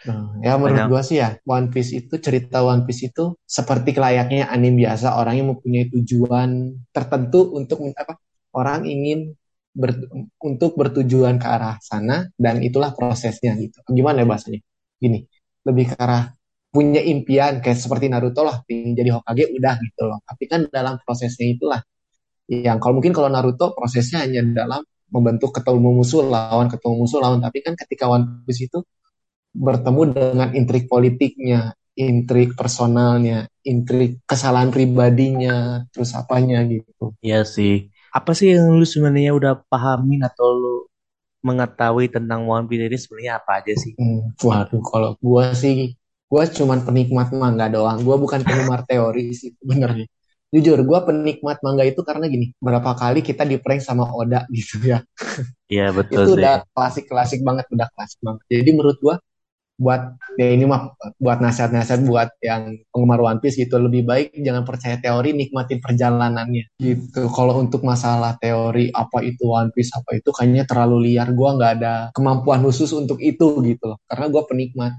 Nah, 0.07 0.39
ya 0.45 0.53
menurut 0.55 0.83
banyak 0.83 0.89
gua 0.89 1.01
sih 1.03 1.19
ya 1.19 1.35
One 1.43 1.67
Piece 1.73 1.91
itu 1.99 2.15
cerita 2.25 2.63
One 2.63 2.87
Piece 2.87 3.11
itu 3.11 3.35
seperti 3.43 3.91
layaknya 3.99 4.47
anime 4.47 4.87
biasa 4.87 5.07
orang 5.19 5.33
yang 5.43 5.47
mempunyai 5.53 5.85
tujuan 5.91 6.49
tertentu 6.95 7.51
untuk 7.59 7.77
apa 7.91 8.15
orang 8.55 8.87
ingin 8.87 9.35
ber- 9.75 10.07
untuk 10.39 10.71
bertujuan 10.79 11.35
ke 11.41 11.47
arah 11.47 11.75
sana 11.83 12.31
dan 12.39 12.63
itulah 12.63 12.95
prosesnya 12.95 13.53
gitu. 13.59 13.77
Gimana 13.91 14.23
ya 14.23 14.27
bahasanya? 14.31 14.61
Gini, 15.03 15.19
lebih 15.67 15.85
ke 15.91 15.95
arah 15.99 16.31
punya 16.77 17.01
impian 17.01 17.57
kayak 17.57 17.81
seperti 17.81 18.05
Naruto 18.05 18.45
lah 18.45 18.61
ingin 18.69 18.93
jadi 18.93 19.09
Hokage 19.17 19.49
udah 19.57 19.73
gitu 19.81 20.01
loh 20.05 20.21
tapi 20.29 20.43
kan 20.45 20.69
dalam 20.69 21.01
prosesnya 21.01 21.49
itulah 21.49 21.81
yang 22.45 22.77
kalau 22.77 23.01
mungkin 23.01 23.17
kalau 23.17 23.33
Naruto 23.33 23.73
prosesnya 23.73 24.21
hanya 24.21 24.45
dalam 24.45 24.85
membentuk 25.09 25.49
ketemu 25.57 25.89
musuh 25.89 26.21
lawan 26.29 26.69
ketemu 26.69 26.93
musuh 27.01 27.17
lawan 27.17 27.41
tapi 27.41 27.65
kan 27.65 27.73
ketika 27.73 28.05
One 28.05 28.45
Piece 28.45 28.69
itu 28.69 28.85
bertemu 29.57 30.01
dengan 30.13 30.49
intrik 30.53 30.85
politiknya 30.85 31.73
intrik 31.97 32.53
personalnya 32.53 33.49
intrik 33.65 34.21
kesalahan 34.29 34.69
pribadinya 34.69 35.81
terus 35.89 36.13
apanya 36.13 36.61
gitu 36.69 37.17
Iya 37.25 37.41
sih. 37.41 37.89
Apa 38.13 38.37
sih 38.37 38.53
yang 38.53 38.77
lu 38.77 38.85
sebenarnya 38.85 39.33
udah 39.33 39.53
pahamin 39.65 40.21
atau 40.21 40.47
lu 40.53 40.75
mengetahui 41.41 42.13
tentang 42.13 42.45
One 42.45 42.69
Piece 42.69 42.85
ini 42.85 42.97
sebenarnya 42.97 43.33
apa 43.41 43.51
aja 43.61 43.73
sih? 43.73 43.93
Hmm, 43.97 44.33
waduh, 44.37 44.81
kalau 44.85 45.11
gua 45.17 45.53
sih, 45.57 45.96
gua 46.27 46.43
cuman 46.47 46.79
penikmat 46.83 47.31
manga 47.33 47.67
doang. 47.71 47.99
Gua 48.03 48.15
bukan 48.19 48.43
penggemar 48.43 48.83
teori 48.87 49.31
sih, 49.33 49.55
benernya. 49.59 50.07
Jujur, 50.47 50.79
gua 50.87 51.03
penikmat 51.03 51.59
manga 51.59 51.83
itu 51.83 51.99
karena 52.07 52.27
gini, 52.31 52.55
berapa 52.63 52.95
kali 52.95 53.19
kita 53.19 53.43
di 53.43 53.59
prank 53.59 53.83
sama 53.83 54.07
Oda 54.11 54.47
gitu 54.51 54.79
ya. 54.83 55.03
Iya 55.67 55.91
betul 55.97 56.23
Itu 56.23 56.31
sih. 56.31 56.39
udah 56.39 56.53
klasik-klasik 56.71 57.39
banget, 57.43 57.65
udah 57.71 57.87
klasik 57.91 58.19
banget. 58.23 58.43
Jadi 58.47 58.69
menurut 58.71 58.97
gua, 59.03 59.15
buat 59.77 60.17
ya 60.41 60.57
ini 60.57 60.65
mah 60.65 60.97
buat 61.21 61.37
nasihat-nasihat 61.37 62.01
buat 62.09 62.33
yang 62.41 62.81
penggemar 62.89 63.21
One 63.21 63.37
Piece 63.37 63.61
gitu 63.61 63.77
lebih 63.77 64.09
baik 64.09 64.33
jangan 64.41 64.65
percaya 64.65 64.97
teori 64.97 65.37
nikmatin 65.37 65.77
perjalanannya 65.77 66.73
gitu 66.81 67.29
kalau 67.29 67.61
untuk 67.61 67.85
masalah 67.85 68.33
teori 68.41 68.89
apa 68.89 69.21
itu 69.21 69.45
One 69.45 69.69
Piece 69.69 69.93
apa 69.93 70.17
itu 70.17 70.33
kayaknya 70.33 70.65
terlalu 70.65 71.13
liar 71.13 71.29
gua 71.37 71.53
nggak 71.53 71.71
ada 71.77 71.93
kemampuan 72.17 72.65
khusus 72.65 72.89
untuk 72.97 73.21
itu 73.21 73.61
gitu 73.61 73.93
loh 73.93 74.01
karena 74.09 74.25
gua 74.33 74.43
penikmat 74.49 74.97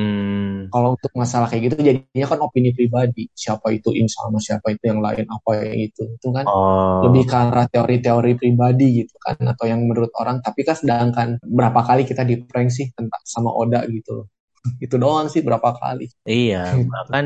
Hmm. 0.00 0.72
kalau 0.72 0.96
untuk 0.96 1.12
masalah 1.12 1.44
kayak 1.52 1.62
gitu 1.68 1.76
jadinya 1.84 2.26
kan 2.32 2.40
opini 2.40 2.72
pribadi 2.72 3.28
siapa 3.36 3.68
itu 3.68 3.92
in 3.92 4.08
sama 4.08 4.40
siapa 4.40 4.72
itu 4.72 4.88
yang 4.88 5.04
lain 5.04 5.28
apa 5.28 5.50
yang 5.60 5.76
itu 5.92 6.08
itu 6.16 6.28
kan 6.32 6.48
Oh, 6.48 7.04
lebih 7.04 7.28
ke 7.28 7.36
arah 7.36 7.68
teori-teori 7.68 8.32
pribadi 8.40 9.04
gitu 9.04 9.12
kan 9.20 9.36
atau 9.44 9.68
yang 9.68 9.84
menurut 9.84 10.08
orang 10.16 10.40
tapi 10.40 10.64
kan 10.64 10.72
sedangkan 10.80 11.36
berapa 11.44 11.84
kali 11.84 12.08
kita 12.08 12.24
di 12.24 12.40
prank 12.40 12.72
sih 12.72 12.88
tentang 12.96 13.20
sama 13.28 13.52
Oda 13.52 13.84
gitu 13.92 14.24
loh 14.24 14.26
itu 14.84 14.96
doang 14.96 15.28
sih 15.28 15.44
berapa 15.44 15.68
kali 15.76 16.08
iya. 16.24 16.64
gitu. 16.80 16.88
Bahkan 16.88 17.24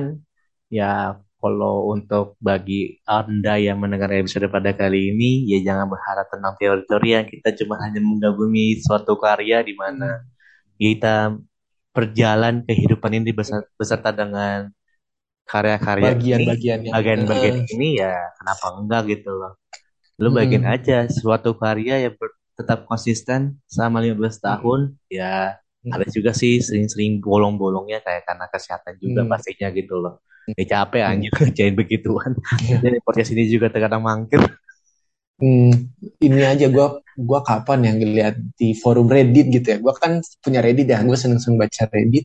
ya 0.74 1.22
kalau 1.44 1.92
untuk 1.92 2.40
bagi 2.40 3.04
Anda 3.04 3.60
yang 3.60 3.76
mendengar 3.76 4.08
episode 4.16 4.48
pada 4.48 4.72
kali 4.72 5.12
ini, 5.12 5.44
ya 5.44 5.60
jangan 5.60 5.92
berharap 5.92 6.24
tentang 6.32 6.56
teori-teori 6.56 7.08
yang 7.12 7.26
kita 7.28 7.52
cuma 7.52 7.76
hanya 7.84 8.00
menggabungi 8.00 8.80
suatu 8.80 9.20
karya 9.20 9.60
di 9.60 9.76
mana 9.76 10.24
kita 10.80 11.36
berjalan 11.94 12.66
kehidupan 12.66 13.10
ini 13.14 13.30
beserta, 13.30 13.70
beserta 13.78 14.10
dengan 14.10 14.68
karya-karya 15.46 16.10
ini, 16.10 16.18
bagian-bagiannya 16.18 16.90
bagian-bagian 16.90 17.56
Heeh. 17.62 17.74
ini 17.76 17.88
ya 18.00 18.16
kenapa 18.34 18.66
enggak 18.80 19.02
gitu 19.12 19.30
loh. 19.30 19.52
Lu 20.18 20.30
bagian 20.30 20.64
Hmm. 20.64 20.74
aja 20.74 21.06
suatu 21.06 21.54
karya 21.54 22.08
yang 22.08 22.14
ber- 22.18 22.34
tetap 22.54 22.86
konsisten 22.86 23.58
selama 23.66 23.98
15 23.98 24.38
Hmm. 24.38 24.46
tahun, 24.46 24.80
ya 25.10 25.58
ada 25.84 26.04
Hmm. 26.06 26.14
juga 26.14 26.30
sih 26.32 26.62
sering-sering 26.62 27.18
bolong-bolongnya 27.18 27.98
kayak 28.00 28.22
karena 28.24 28.46
kesehatan 28.48 28.94
juga 28.98 29.20
Hmm. 29.22 29.30
pastinya 29.30 29.68
gitu 29.70 29.94
loh. 29.98 30.22
Ya 30.54 30.64
capek 30.64 31.02
Hmm. 31.02 31.10
anjir 31.14 31.30
kerjain 31.56 31.74
begituan. 31.74 32.32
Dan 32.82 32.98
podcast 33.04 33.30
ini 33.34 33.46
juga 33.46 33.68
terkadang 33.70 34.00
mangkir. 34.02 34.40
Hmm, 35.35 35.91
ini 36.23 36.43
aja 36.47 36.71
gua 36.71 37.03
gua 37.19 37.41
kapan 37.43 37.81
yang 37.91 37.97
ngeliat 37.99 38.35
di 38.55 38.71
forum 38.79 39.11
Reddit 39.11 39.50
gitu 39.50 39.67
ya. 39.75 39.79
Gua 39.83 39.95
kan 39.99 40.23
punya 40.43 40.62
Reddit 40.62 40.87
ya, 40.91 41.03
gue 41.03 41.19
seneng-seneng 41.19 41.59
baca 41.59 41.83
Reddit. 41.91 42.25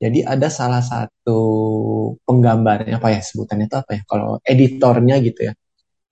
Jadi 0.00 0.24
ada 0.24 0.48
salah 0.50 0.82
satu 0.82 1.40
penggambarnya 2.26 2.98
apa 2.98 3.08
ya 3.14 3.20
sebutannya 3.22 3.66
itu 3.70 3.76
apa 3.78 3.90
ya? 3.98 4.02
Kalau 4.08 4.30
editornya 4.42 5.16
gitu 5.22 5.40
ya. 5.50 5.52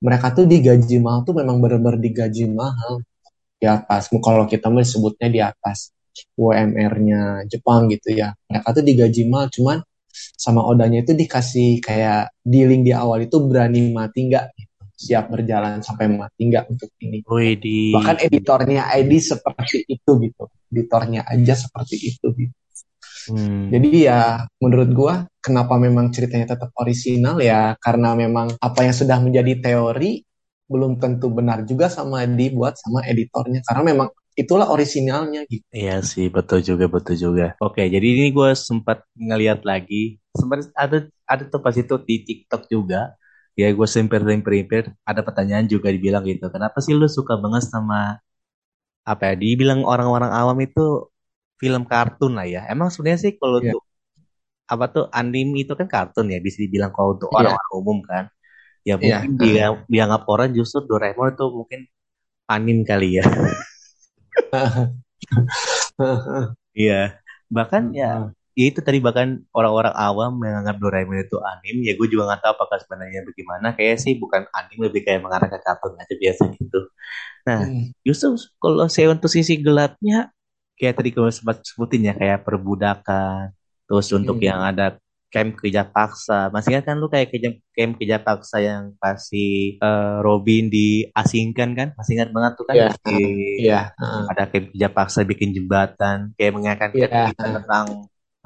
Mereka 0.05 0.27
tuh 0.37 0.45
digaji 0.47 0.97
mahal 1.03 1.27
tuh 1.27 1.35
memang 1.41 1.59
bener-bener 1.63 1.99
digaji 1.99 2.47
mahal 2.53 3.03
di 3.59 3.67
atas. 3.67 4.11
Kalau 4.13 4.45
kita 4.47 4.71
mau 4.71 4.83
sebutnya 4.85 5.29
di 5.33 5.41
atas 5.43 5.91
UMR-nya 6.39 7.47
Jepang 7.51 7.91
gitu 7.91 8.15
ya. 8.15 8.35
Mereka 8.51 8.69
tuh 8.77 8.85
digaji 8.87 9.23
mahal, 9.31 9.49
cuman 9.51 9.79
sama 10.39 10.63
Odanya 10.67 11.03
itu 11.07 11.15
dikasih 11.15 11.83
kayak 11.83 12.31
dealing 12.43 12.83
di 12.87 12.93
awal 12.95 13.25
itu 13.27 13.39
berani 13.43 13.91
mati 13.95 14.31
nggak. 14.31 14.47
Siap 14.99 15.31
berjalan 15.31 15.79
sampai 15.79 16.11
mati 16.11 16.51
nggak 16.51 16.75
untuk 16.75 16.91
ini. 16.99 17.23
Wih 17.23 17.55
di 17.55 17.95
Bahkan 17.95 18.19
editornya 18.19 18.91
ID 18.91 19.13
seperti 19.23 19.87
itu 19.87 20.11
gitu. 20.19 20.45
Editornya 20.75 21.23
aja 21.23 21.55
seperti 21.55 21.97
itu 22.03 22.27
gitu. 22.35 22.55
Hmm. 23.29 23.71
Jadi 23.71 24.09
ya 24.09 24.49
menurut 24.59 24.91
gua 24.91 25.15
kenapa 25.39 25.79
memang 25.79 26.11
ceritanya 26.11 26.59
tetap 26.59 26.75
orisinal 26.81 27.39
ya 27.39 27.77
karena 27.79 28.19
memang 28.19 28.57
apa 28.59 28.81
yang 28.83 28.97
sudah 28.97 29.21
menjadi 29.21 29.61
teori 29.61 30.25
belum 30.69 31.01
tentu 31.01 31.33
benar 31.33 31.65
juga 31.65 31.89
sama 31.89 32.29
dibuat 32.29 32.77
sama 32.77 33.01
editornya 33.05 33.65
karena 33.65 33.83
memang 33.95 34.09
itulah 34.39 34.71
orisinalnya 34.71 35.43
gitu. 35.51 35.67
Iya 35.75 35.99
sih, 36.07 36.31
betul 36.31 36.63
juga, 36.63 36.87
betul 36.87 37.19
juga. 37.19 37.59
Oke, 37.59 37.91
jadi 37.91 38.07
ini 38.07 38.31
gue 38.31 38.55
sempat 38.55 39.03
ngeliat 39.19 39.67
lagi, 39.67 40.23
sempat 40.31 40.71
ada 40.79 41.11
ada 41.27 41.43
tuh 41.51 41.59
pas 41.59 41.75
itu 41.75 41.99
di 42.07 42.23
TikTok 42.23 42.71
juga. 42.71 43.18
Ya 43.59 43.75
gue 43.75 43.89
semper 43.91 44.23
semper 44.23 44.95
ada 45.03 45.21
pertanyaan 45.27 45.67
juga 45.67 45.91
dibilang 45.91 46.23
gitu. 46.23 46.47
Kenapa 46.55 46.79
sih 46.79 46.95
lu 46.95 47.11
suka 47.11 47.35
banget 47.43 47.67
sama 47.67 48.23
apa 49.03 49.23
ya? 49.31 49.35
Dibilang 49.35 49.83
orang-orang 49.83 50.31
awam 50.31 50.59
itu 50.63 51.11
film 51.59 51.83
kartun 51.91 52.39
lah 52.39 52.47
ya. 52.47 52.63
Emang 52.71 52.89
sebenarnya 52.95 53.21
sih 53.27 53.33
kalau 53.35 53.59
untuk 53.59 53.83
apa 54.69 54.85
tuh 54.95 55.05
anime 55.11 55.67
itu 55.67 55.75
kan 55.75 55.91
kartun 55.91 56.31
ya, 56.31 56.39
bisa 56.39 56.63
dibilang 56.63 56.95
kalau 56.95 57.19
untuk 57.19 57.35
iya, 57.35 57.51
orang-orang 57.51 57.73
umum 57.75 57.99
kan. 58.07 58.25
Ya 58.87 58.95
iya. 58.95 59.27
mungkin 59.27 59.33
dia 59.43 59.67
dianggap 59.91 60.23
orang 60.31 60.55
justru 60.55 60.87
Doraemon 60.87 61.35
itu 61.35 61.47
mungkin 61.51 61.81
anime 62.47 62.87
kali 62.87 63.19
ya. 63.19 63.27
Iya. 66.79 67.19
Bahkan 67.51 67.91
ya 67.91 68.31
ya 68.59 68.65
itu 68.75 68.81
tadi 68.83 68.99
bahkan 68.99 69.39
orang-orang 69.55 69.95
awam 69.95 70.43
menganggap 70.43 70.77
Doraemon 70.83 71.23
itu 71.23 71.39
anime 71.39 71.87
ya 71.87 71.95
gue 71.95 72.09
juga 72.11 72.23
nggak 72.35 72.41
tahu 72.43 72.53
apakah 72.59 72.79
sebenarnya 72.83 73.23
bagaimana. 73.23 73.67
Kayak 73.79 73.97
sih 74.03 74.13
bukan 74.19 74.43
anime 74.51 74.91
lebih 74.91 75.07
kayak 75.07 75.23
mengarah 75.23 75.47
ke 75.47 75.59
kartun 75.63 75.95
aja 75.95 76.15
biasa 76.19 76.43
gitu. 76.59 76.81
Nah 77.47 77.61
Hmm, 77.63 77.95
justru 78.03 78.35
kalau 78.59 78.87
saya 78.91 79.15
untuk 79.15 79.31
sisi 79.31 79.55
gelapnya 79.63 80.35
kayak 80.79 80.99
tadi 80.99 81.11
gue 81.15 81.31
sempat 81.31 81.63
sebutin 81.63 82.11
ya 82.11 82.15
kayak 82.19 82.43
perbudakan 82.47 83.55
terus 83.87 84.09
untuk 84.15 84.39
hmm. 84.43 84.47
yang 84.47 84.61
ada 84.63 84.99
camp 85.29 85.61
kerja 85.61 85.85
paksa 85.85 86.49
masih 86.55 86.77
ingat 86.77 86.85
kan 86.89 86.97
lu 86.97 87.07
kayak 87.13 87.29
camp, 87.29 87.57
camp 87.77 87.93
kerja 88.01 88.17
paksa 88.21 88.57
yang 88.65 88.97
pasti 88.97 89.77
eh, 89.77 90.17
Robin 90.25 90.73
diasingkan 90.73 91.71
kan? 91.77 91.89
Masih 92.01 92.17
ingat 92.17 92.31
banget 92.33 92.53
tuh 92.57 92.65
kan? 92.69 92.75
Iya, 92.77 92.89
di 93.05 93.19
iya, 93.61 93.81
heeh. 93.93 94.23
ada 94.33 94.45
camp 94.49 94.67
kerja 94.73 94.89
paksa 94.89 95.19
bikin 95.29 95.53
jembatan 95.57 96.33
kayak 96.37 96.53
mengingatkan 96.57 96.91
Iya, 96.97 97.09
kita 97.33 97.47
tentang 97.61 97.87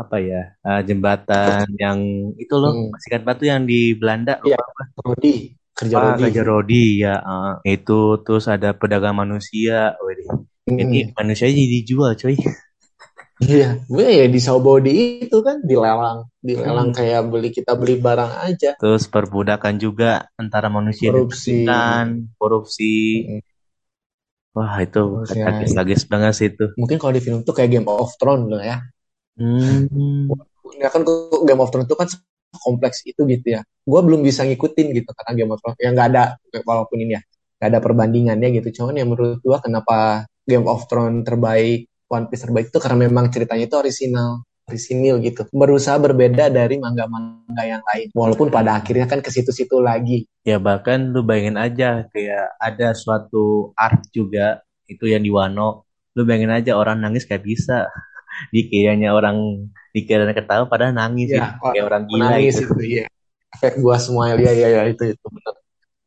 apa 0.02 0.16
ya 0.30 0.40
eh, 0.66 0.80
jembatan 0.88 1.66
yang 1.82 1.98
itu 2.42 2.54
loh 2.62 2.72
hmm. 2.74 2.90
masih 2.92 3.08
ingat 3.10 3.22
batu 3.28 3.44
yang 3.52 3.62
di 3.70 3.74
Belanda 4.00 4.32
lupa 4.44 4.62
Rodi, 5.04 5.32
kerja 5.78 5.96
apa 5.96 6.04
Rodi. 6.04 6.22
Raja 6.24 6.42
Rodi 6.50 6.84
ya 7.04 7.14
eh, 7.64 7.76
itu 7.76 7.98
terus 8.24 8.44
ada 8.54 8.68
pedagang 8.80 9.16
manusia 9.22 9.94
ini 10.82 11.00
Hmm. 11.02 11.10
manusia 11.18 11.50
jadi 11.50 11.64
dijual 11.82 12.14
coy 12.20 12.36
Iya, 13.42 13.82
gue 13.90 14.06
ya 14.18 14.24
di 14.34 14.38
Saubodi 14.46 14.90
itu 15.26 15.38
kan 15.46 15.56
dilelang, 15.70 16.18
dilelang 16.46 16.88
Hmm. 16.90 16.96
kayak 16.98 17.20
beli 17.30 17.48
kita 17.50 17.72
beli 17.80 17.94
barang 17.98 18.32
aja, 18.46 18.70
terus 18.78 19.04
perbudakan 19.14 19.74
juga 19.84 20.10
antara 20.42 20.68
manusia 20.76 21.10
dan 21.10 21.26
korupsi. 21.26 21.52
ikan 21.64 22.06
korupsi 22.38 22.92
Hmm. 23.26 23.40
wah 24.56 24.74
itu 24.84 25.00
Terus 25.00 25.30
ya, 25.38 25.44
tragis 25.74 26.02
banget 26.12 26.32
sih 26.38 26.48
itu 26.52 26.64
mungkin 26.80 26.96
kalau 27.00 27.12
di 27.16 27.22
film 27.24 27.38
tuh 27.48 27.54
kayak 27.56 27.70
Game 27.72 27.88
of 27.88 28.10
Thrones 28.20 28.46
loh 28.52 28.62
ya. 28.70 28.76
Hmm. 29.38 30.28
Ya 30.80 30.88
kan 30.88 31.04
Game 31.46 31.60
of 31.60 31.68
Thrones 31.70 31.86
itu 31.86 31.96
kan 31.98 32.08
kompleks 32.60 33.00
itu 33.08 33.24
gitu 33.24 33.46
ya. 33.56 33.60
Gue 33.84 34.00
belum 34.04 34.20
bisa 34.20 34.44
ngikutin 34.44 34.86
gitu 34.92 35.10
karena 35.16 35.32
Game 35.36 35.52
of 35.52 35.60
Thrones 35.60 35.78
ya 35.80 35.88
nggak 35.92 36.08
ada 36.12 36.24
walaupun 36.64 37.00
ini 37.00 37.16
ya 37.16 37.22
nggak 37.62 37.68
ada 37.68 37.80
perbandingannya 37.80 38.48
gitu. 38.60 38.82
Cuman 38.82 38.98
ya 38.98 39.04
menurut 39.06 39.38
gue 39.40 39.58
kenapa 39.62 40.26
Game 40.42 40.66
of 40.66 40.90
Thrones 40.90 41.22
terbaik, 41.22 41.86
One 42.10 42.26
Piece 42.26 42.42
terbaik 42.44 42.74
itu 42.74 42.78
karena 42.82 43.08
memang 43.08 43.30
ceritanya 43.30 43.64
itu 43.70 43.76
orisinal, 43.78 44.42
orisinil 44.66 45.22
gitu. 45.22 45.46
Berusaha 45.54 45.96
berbeda 46.02 46.50
dari 46.50 46.82
manga-manga 46.82 47.62
yang 47.62 47.82
lain. 47.94 48.10
Walaupun 48.12 48.50
pada 48.50 48.82
akhirnya 48.82 49.06
kan 49.06 49.22
ke 49.22 49.30
situ-situ 49.30 49.78
lagi. 49.78 50.26
Ya 50.42 50.58
bahkan 50.58 51.14
lu 51.14 51.22
bayangin 51.22 51.54
aja 51.54 52.10
kayak 52.10 52.58
ada 52.58 52.92
suatu 52.92 53.70
art 53.78 54.02
juga 54.10 54.60
itu 54.90 55.06
yang 55.06 55.22
di 55.22 55.30
Wano. 55.30 55.86
Lu 56.18 56.26
bayangin 56.26 56.52
aja 56.52 56.76
orang 56.76 57.00
nangis 57.00 57.24
kayak 57.24 57.46
bisa. 57.46 57.88
Dikiranya 58.50 59.14
orang 59.14 59.68
dikiranya 59.92 60.34
ketawa 60.34 60.66
padahal 60.66 60.96
nangis 60.96 61.30
Ya, 61.30 61.54
itu 61.54 61.62
kayak 61.62 61.84
orang 61.86 62.02
gila 62.08 62.18
menangis 62.34 62.54
itu. 62.58 62.66
itu 62.66 62.82
iya. 62.98 63.04
Efek 63.52 63.78
gua 63.84 63.96
semua 64.00 64.32
ya 64.32 64.40
ya 64.40 64.68
ya 64.72 64.82
itu 64.88 65.12
itu 65.12 65.26
benar. 65.28 65.54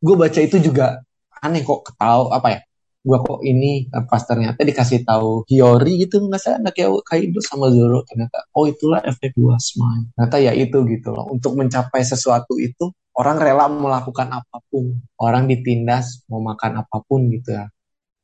Gue 0.02 0.14
baca 0.18 0.40
itu 0.42 0.56
juga 0.60 1.00
aneh 1.40 1.62
kok 1.62 1.86
ketawa 1.86 2.34
apa 2.34 2.48
ya? 2.52 2.60
gua 3.06 3.22
kok 3.22 3.38
ini 3.46 3.86
pas 4.10 4.18
ternyata 4.26 4.66
dikasih 4.66 5.06
tahu 5.06 5.46
Hiyori 5.46 6.02
gitu 6.02 6.26
nggak 6.26 6.42
saya 6.42 6.58
anak 6.58 6.74
ya 6.74 6.90
Kaido 7.06 7.38
sama 7.38 7.70
Zoro 7.70 8.02
ternyata 8.02 8.50
oh 8.50 8.66
itulah 8.66 8.98
efek 9.06 9.30
dua 9.38 9.54
smile 9.62 10.10
ternyata 10.18 10.36
ya 10.42 10.50
itu 10.58 10.82
gitu 10.90 11.14
loh 11.14 11.30
untuk 11.30 11.54
mencapai 11.54 12.02
sesuatu 12.02 12.58
itu 12.58 12.90
orang 13.14 13.38
rela 13.38 13.70
melakukan 13.70 14.26
apa 14.42 14.58
pun 14.66 14.98
orang 15.22 15.46
ditindas 15.46 16.26
mau 16.26 16.42
makan 16.42 16.82
apa 16.82 16.98
pun 17.06 17.30
gitu 17.30 17.54
ya 17.54 17.70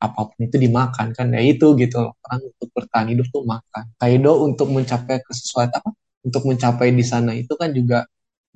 apa 0.02 0.20
pun 0.26 0.38
itu 0.42 0.56
dimakan 0.58 1.14
kan 1.14 1.30
ya 1.30 1.40
itu 1.42 1.78
gitu 1.78 2.02
loh. 2.02 2.14
Orang 2.26 2.40
untuk 2.50 2.68
bertahan 2.74 3.08
hidup 3.14 3.26
tuh 3.30 3.44
makan. 3.46 3.84
Kaido 4.02 4.32
untuk 4.42 4.68
mencapai 4.74 5.22
ke 5.22 5.32
sesuatu 5.32 5.78
apa? 5.78 5.90
Untuk 6.26 6.42
mencapai 6.50 6.90
di 6.90 7.04
sana 7.06 7.30
itu 7.38 7.54
kan 7.54 7.70
juga 7.70 8.06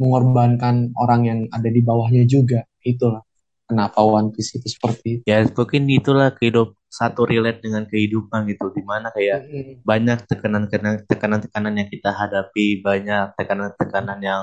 mengorbankan 0.03 0.93
orang 0.99 1.21
yang 1.25 1.41
ada 1.55 1.69
di 1.71 1.81
bawahnya 1.81 2.27
juga. 2.27 2.67
Itulah 2.83 3.23
kenapa 3.67 3.99
One 4.03 4.31
Piece 4.35 4.59
itu 4.59 4.67
seperti 4.71 5.07
itu. 5.21 5.23
Ya 5.27 5.43
mungkin 5.47 5.87
itulah 5.91 6.35
kehidup 6.35 6.75
satu 6.87 7.27
relate 7.27 7.63
dengan 7.63 7.85
kehidupan 7.87 8.47
gitu. 8.51 8.71
Di 8.75 8.83
mana 8.83 9.11
kayak 9.15 9.47
Mm-mm. 9.47 9.83
banyak 9.83 10.19
tekanan-tekanan 10.27 11.07
tekanan-tekanan 11.07 11.75
yang 11.79 11.89
kita 11.91 12.11
hadapi 12.15 12.81
banyak 12.83 13.35
tekanan-tekanan 13.39 14.19
yang 14.23 14.43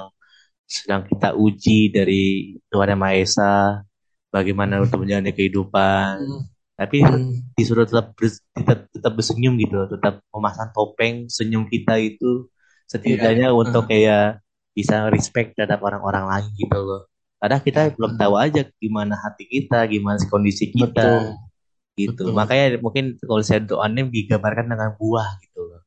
sedang 0.67 1.05
kita 1.05 1.35
uji 1.35 1.91
dari 1.91 2.55
Tuhan 2.71 2.95
Yang 2.95 2.99
Maha 2.99 3.15
Esa 3.19 3.53
bagaimana 4.33 4.81
untuk 4.81 5.05
menjalani 5.05 5.31
kehidupan. 5.31 6.13
Mm. 6.19 6.52
Tapi 6.73 7.05
Mm. 7.05 7.53
disuruh 7.53 7.85
tetap 7.85 8.17
tetap, 8.17 8.89
tetap 8.89 9.11
bersenyum 9.13 9.53
gitu 9.61 9.85
tetap 9.87 10.25
memasang 10.33 10.73
topeng 10.73 11.29
senyum 11.29 11.69
kita 11.69 12.01
itu 12.01 12.49
setidaknya 12.89 13.53
Iya. 13.53 13.55
untuk 13.55 13.85
kayak 13.85 14.41
bisa 14.73 15.05
respect 15.13 15.53
terhadap 15.53 15.85
orang-orang 15.85 16.25
lain 16.25 16.49
gitu 16.57 16.79
loh 16.81 17.01
karena 17.37 17.57
kita 17.61 17.79
Iya. 17.87 17.93
belum 17.93 18.11
tahu 18.17 18.33
aja 18.35 18.61
gimana 18.81 19.13
hati 19.15 19.45
kita 19.45 19.85
gimana 19.85 20.17
kondisi 20.25 20.73
kita 20.73 20.89
Betul. 20.97 21.23
gitu 21.93 22.21
Betul. 22.25 22.33
makanya 22.33 22.65
mungkin 22.81 23.05
kalau 23.21 23.41
saya 23.45 23.61
anime 23.85 24.09
digambarkan 24.09 24.65
dengan 24.65 24.97
buah 24.97 25.29
gitu 25.45 25.61
loh 25.61 25.81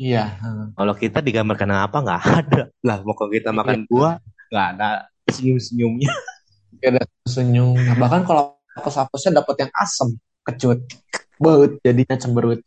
Iya. 0.00 0.40
mm. 0.40 0.80
kalau 0.80 0.94
kita 0.96 1.20
digambarkan 1.20 1.68
dengan 1.68 1.84
apa 1.84 1.96
nggak 2.00 2.20
ada 2.40 2.62
lah 2.80 2.96
mau 3.04 3.12
kalau 3.12 3.28
kita 3.28 3.52
makan 3.52 3.84
buah 3.84 4.16
nggak 4.48 4.66
ada 4.76 4.88
senyum-senyumnya 5.28 6.08
Gak 6.82 6.98
ada 6.98 7.04
senyum. 7.30 7.78
Nah, 7.78 7.94
bahkan 7.94 8.26
kalau 8.26 8.58
hapus-hapusnya 8.78 9.40
dapat 9.42 9.56
yang 9.68 9.72
asem, 9.76 10.08
kecut, 10.46 10.78
baut, 11.40 11.78
jadinya 11.84 12.16
cemberut. 12.18 12.60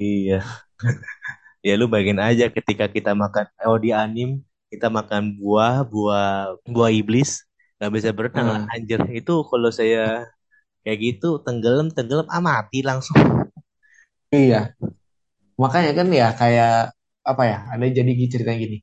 iya 0.00 0.42
ya 1.66 1.72
lu 1.78 1.86
bayangin 1.92 2.20
aja 2.22 2.46
ketika 2.52 2.86
kita 2.90 3.12
makan 3.16 3.46
oh 3.68 3.78
di 3.78 3.90
anime 3.94 4.42
kita 4.72 4.88
makan 4.90 5.36
buah 5.38 5.84
buah 5.86 6.56
buah 6.66 6.90
iblis 6.92 7.44
nggak 7.78 7.92
bisa 7.96 8.08
berenang 8.16 8.64
Hmm. 8.66 8.72
anjir 8.74 9.00
itu 9.12 9.34
kalau 9.50 9.70
saya 9.72 10.26
kayak 10.84 10.98
gitu 11.02 11.28
tenggelam 11.46 11.88
tenggelam 11.94 12.26
ah 12.30 12.42
mati 12.42 12.80
langsung 12.86 13.16
Iya. 14.32 14.72
Makanya 15.62 15.92
kan 15.98 16.08
ya 16.12 16.28
kayak 16.40 16.72
apa 17.22 17.42
ya? 17.50 17.58
Ada 17.72 17.84
jadi 17.98 18.10
ceritanya 18.32 18.58
gini. 18.64 18.78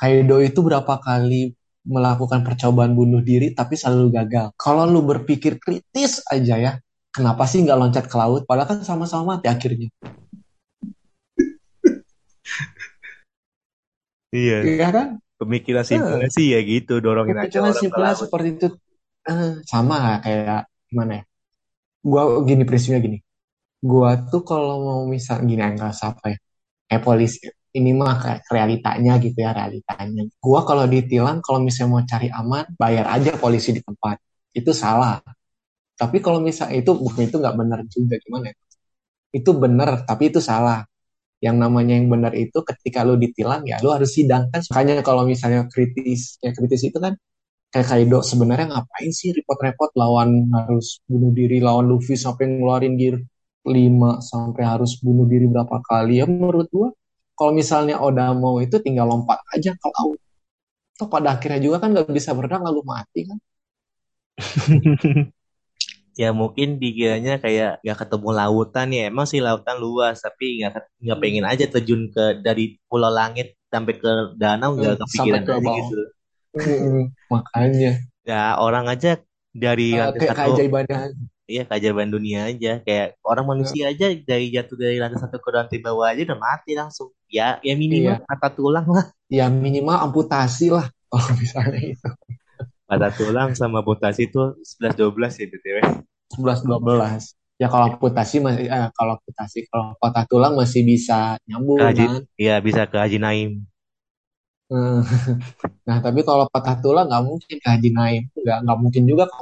Kaido 0.00 0.36
itu 0.44 0.60
berapa 0.64 0.94
kali 1.00 1.54
melakukan 1.94 2.40
percobaan 2.46 2.92
bunuh 2.98 3.22
diri 3.22 3.54
tapi 3.58 3.74
selalu 3.80 4.06
gagal. 4.18 4.46
Kalau 4.58 4.84
lu 4.90 5.00
berpikir 5.06 5.58
kritis 5.62 6.12
aja 6.34 6.54
ya, 6.58 6.72
kenapa 7.14 7.44
sih 7.50 7.62
nggak 7.64 7.78
loncat 7.80 8.04
ke 8.10 8.16
laut? 8.18 8.42
Padahal 8.48 8.68
kan 8.70 8.78
sama-sama 8.84 9.38
mati 9.38 9.46
akhirnya. 9.50 9.88
iya 14.36 14.54
Iya 14.66 14.86
kan? 14.96 15.08
pemikiran 15.40 15.84
simpelnya 15.90 16.28
sih 16.36 16.46
ya 16.54 16.58
gitu 16.72 16.92
dorongin 17.04 17.38
aja 17.44 17.58
Pemikiran 17.58 17.72
simpelnya 17.82 18.14
laut. 18.14 18.20
seperti 18.22 18.48
itu. 18.56 18.66
Eh, 19.26 19.50
sama 19.66 19.96
kayak 20.24 20.60
gimana 20.90 21.12
ya? 21.18 21.22
Gua 22.10 22.22
gini 22.48 22.62
prinsipnya 22.68 23.00
gini. 23.06 23.18
Gua 23.90 24.10
tuh 24.30 24.42
kalau 24.50 24.74
mau 24.86 25.00
misal 25.14 25.36
gini 25.48 25.62
enggak 25.62 25.92
apa 26.10 26.24
ya? 26.34 26.38
Eh 26.92 27.00
polisi 27.06 27.38
ini 27.76 27.90
mah 27.92 28.42
realitanya 28.48 29.12
gitu 29.20 29.38
ya 29.38 29.50
realitanya. 29.52 30.22
Gua 30.40 30.64
kalau 30.68 30.84
ditilang 30.88 31.38
kalau 31.44 31.60
misalnya 31.60 31.90
mau 31.92 32.02
cari 32.12 32.28
aman 32.32 32.64
bayar 32.80 33.06
aja 33.16 33.36
polisi 33.36 33.70
di 33.76 33.82
tempat. 33.84 34.16
Itu 34.56 34.72
salah. 34.72 35.20
Tapi 35.96 36.16
kalau 36.24 36.40
misalnya 36.40 36.76
itu 36.80 36.92
bukan 36.96 37.22
itu 37.28 37.36
nggak 37.40 37.56
benar 37.60 37.80
juga 37.88 38.14
gimana 38.24 38.52
ya? 38.52 38.56
Itu 39.38 39.50
benar 39.56 40.08
tapi 40.08 40.32
itu 40.32 40.40
salah. 40.40 40.84
Yang 41.44 41.56
namanya 41.62 41.94
yang 42.00 42.08
benar 42.08 42.32
itu 42.32 42.58
ketika 42.64 43.04
lu 43.04 43.20
ditilang 43.20 43.62
ya 43.68 43.76
lu 43.84 43.92
harus 43.92 44.10
sidang 44.16 44.48
kan. 44.52 44.60
Makanya 44.72 45.04
kalau 45.04 45.22
misalnya 45.28 45.68
kritis 45.68 46.40
ya 46.40 46.50
kritis 46.56 46.82
itu 46.88 46.96
kan 46.96 47.14
kayak 47.72 47.86
Kaido 47.92 48.18
sebenarnya 48.24 48.66
ngapain 48.72 49.12
sih 49.12 49.36
repot-repot 49.36 49.92
lawan 50.00 50.48
harus 50.54 51.04
bunuh 51.04 51.32
diri 51.34 51.58
lawan 51.60 51.86
Luffy 51.90 52.16
sampai 52.16 52.44
ngeluarin 52.48 52.94
gear 52.96 53.20
5 53.66 54.22
sampai 54.22 54.62
harus 54.64 54.96
bunuh 55.02 55.26
diri 55.28 55.44
berapa 55.50 55.76
kali 55.82 56.22
ya 56.22 56.26
menurut 56.30 56.70
gua 56.70 56.88
kalau 57.38 57.52
misalnya 57.60 57.96
Oda 58.06 58.24
mau 58.42 58.56
itu 58.64 58.76
tinggal 58.86 59.06
lompat 59.12 59.38
aja 59.54 59.70
ke 59.80 59.86
laut. 59.96 60.18
Toh 60.98 61.08
pada 61.14 61.28
akhirnya 61.36 61.60
juga 61.66 61.76
kan 61.82 61.90
nggak 61.94 62.10
bisa 62.18 62.30
berenang 62.38 62.62
lalu 62.68 62.80
mati 62.92 63.20
kan. 63.30 63.38
Ya 66.22 66.28
mungkin 66.40 66.68
dikiranya 66.82 67.32
kayak 67.44 67.70
nggak 67.84 67.98
ketemu 68.02 68.28
lautan 68.40 68.88
ya. 68.96 69.02
Emang 69.10 69.26
sih 69.30 69.40
lautan 69.46 69.76
luas 69.84 70.16
tapi 70.24 70.44
nggak 70.60 70.72
nggak 71.04 71.18
pengen 71.22 71.44
aja 71.50 71.64
terjun 71.72 72.02
ke 72.14 72.22
dari 72.46 72.62
pulau 72.88 73.10
langit 73.20 73.46
sampai 73.72 73.94
ke 74.02 74.10
danau 74.40 74.70
nggak 74.78 74.94
Hmm, 74.94 74.96
kepikiran 75.02 75.42
sampai 75.44 75.48
ke 75.48 75.52
aja 75.56 75.68
gitu. 75.78 75.94
Mm, 76.56 77.12
makanya. 77.30 77.90
Ya 78.28 78.58
orang 78.64 78.86
aja 78.92 79.08
dari 79.62 79.82
Eh, 79.94 79.98
lantai 80.00 80.20
kayak 80.20 80.32
satu 80.32 80.38
keajaibannya 80.38 80.98
iya 81.52 81.62
keajaiban 81.68 82.10
dunia 82.14 82.38
aja. 82.50 82.68
Kayak 82.86 83.06
orang 83.30 83.46
manusia 83.52 83.82
aja 83.92 84.06
dari 84.30 84.44
jatuh 84.56 84.76
dari 84.84 84.96
lantai 85.02 85.20
satu 85.24 85.36
ke 85.44 85.50
lantai 85.58 85.78
bawah 85.86 86.06
aja 86.12 86.22
udah 86.28 86.40
mati 86.48 86.70
langsung 86.80 87.08
ya 87.36 87.48
ya 87.60 87.74
minimal 87.76 88.16
Iya. 88.16 88.26
patah 88.28 88.52
tulang 88.56 88.86
lah 88.88 89.04
ya 89.28 89.46
minimal 89.52 89.96
amputasi 90.08 90.66
lah 90.72 90.86
kalau 91.12 91.28
misalnya 91.36 91.80
itu 91.92 92.08
patah 92.88 93.12
tulang 93.12 93.50
sama 93.52 93.84
amputasi 93.84 94.30
itu 94.30 94.40
11 94.64 94.96
12 94.96 95.40
ya 95.42 95.46
btw 95.52 95.76
11 96.32 96.64
12 96.64 97.60
ya 97.60 97.66
kalau 97.72 97.84
amputasi 97.92 98.36
masih 98.44 98.64
eh, 98.68 98.88
kalau 98.96 99.12
amputasi 99.20 99.58
kalau 99.68 99.92
patah 100.00 100.24
tulang 100.24 100.52
masih 100.56 100.82
bisa 100.84 101.36
nyambung 101.48 101.80
Haji, 101.80 102.04
kan 102.04 102.12
ya 102.40 102.54
bisa 102.64 102.88
ke 102.88 102.96
Haji 102.96 103.18
Naim 103.20 103.52
Hmm. 104.66 104.98
Nah, 105.86 106.02
tapi 106.02 106.26
kalau 106.26 106.50
patah 106.50 106.74
tulang 106.82 107.06
nggak 107.06 107.22
mungkin 107.22 107.56
ke 107.62 107.68
Haji 107.70 107.90
Naim. 107.94 108.22
Nggak, 108.34 108.58
nggak 108.66 108.78
mungkin 108.82 109.02
juga 109.06 109.24
ke. 109.30 109.38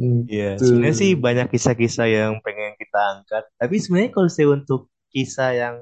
Hmm, 0.00 0.24
Iya, 0.32 0.56
Tuh. 0.56 0.64
sebenarnya 0.64 0.96
sih 0.96 1.10
banyak 1.12 1.46
kisah-kisah 1.52 2.06
yang 2.08 2.32
pengen 2.40 2.59
kita 2.90 3.00
angkat. 3.14 3.44
Tapi 3.54 3.74
sebenarnya 3.78 4.10
kalau 4.12 4.28
saya 4.34 4.48
untuk 4.58 4.90
kisah 5.14 5.50
yang 5.54 5.76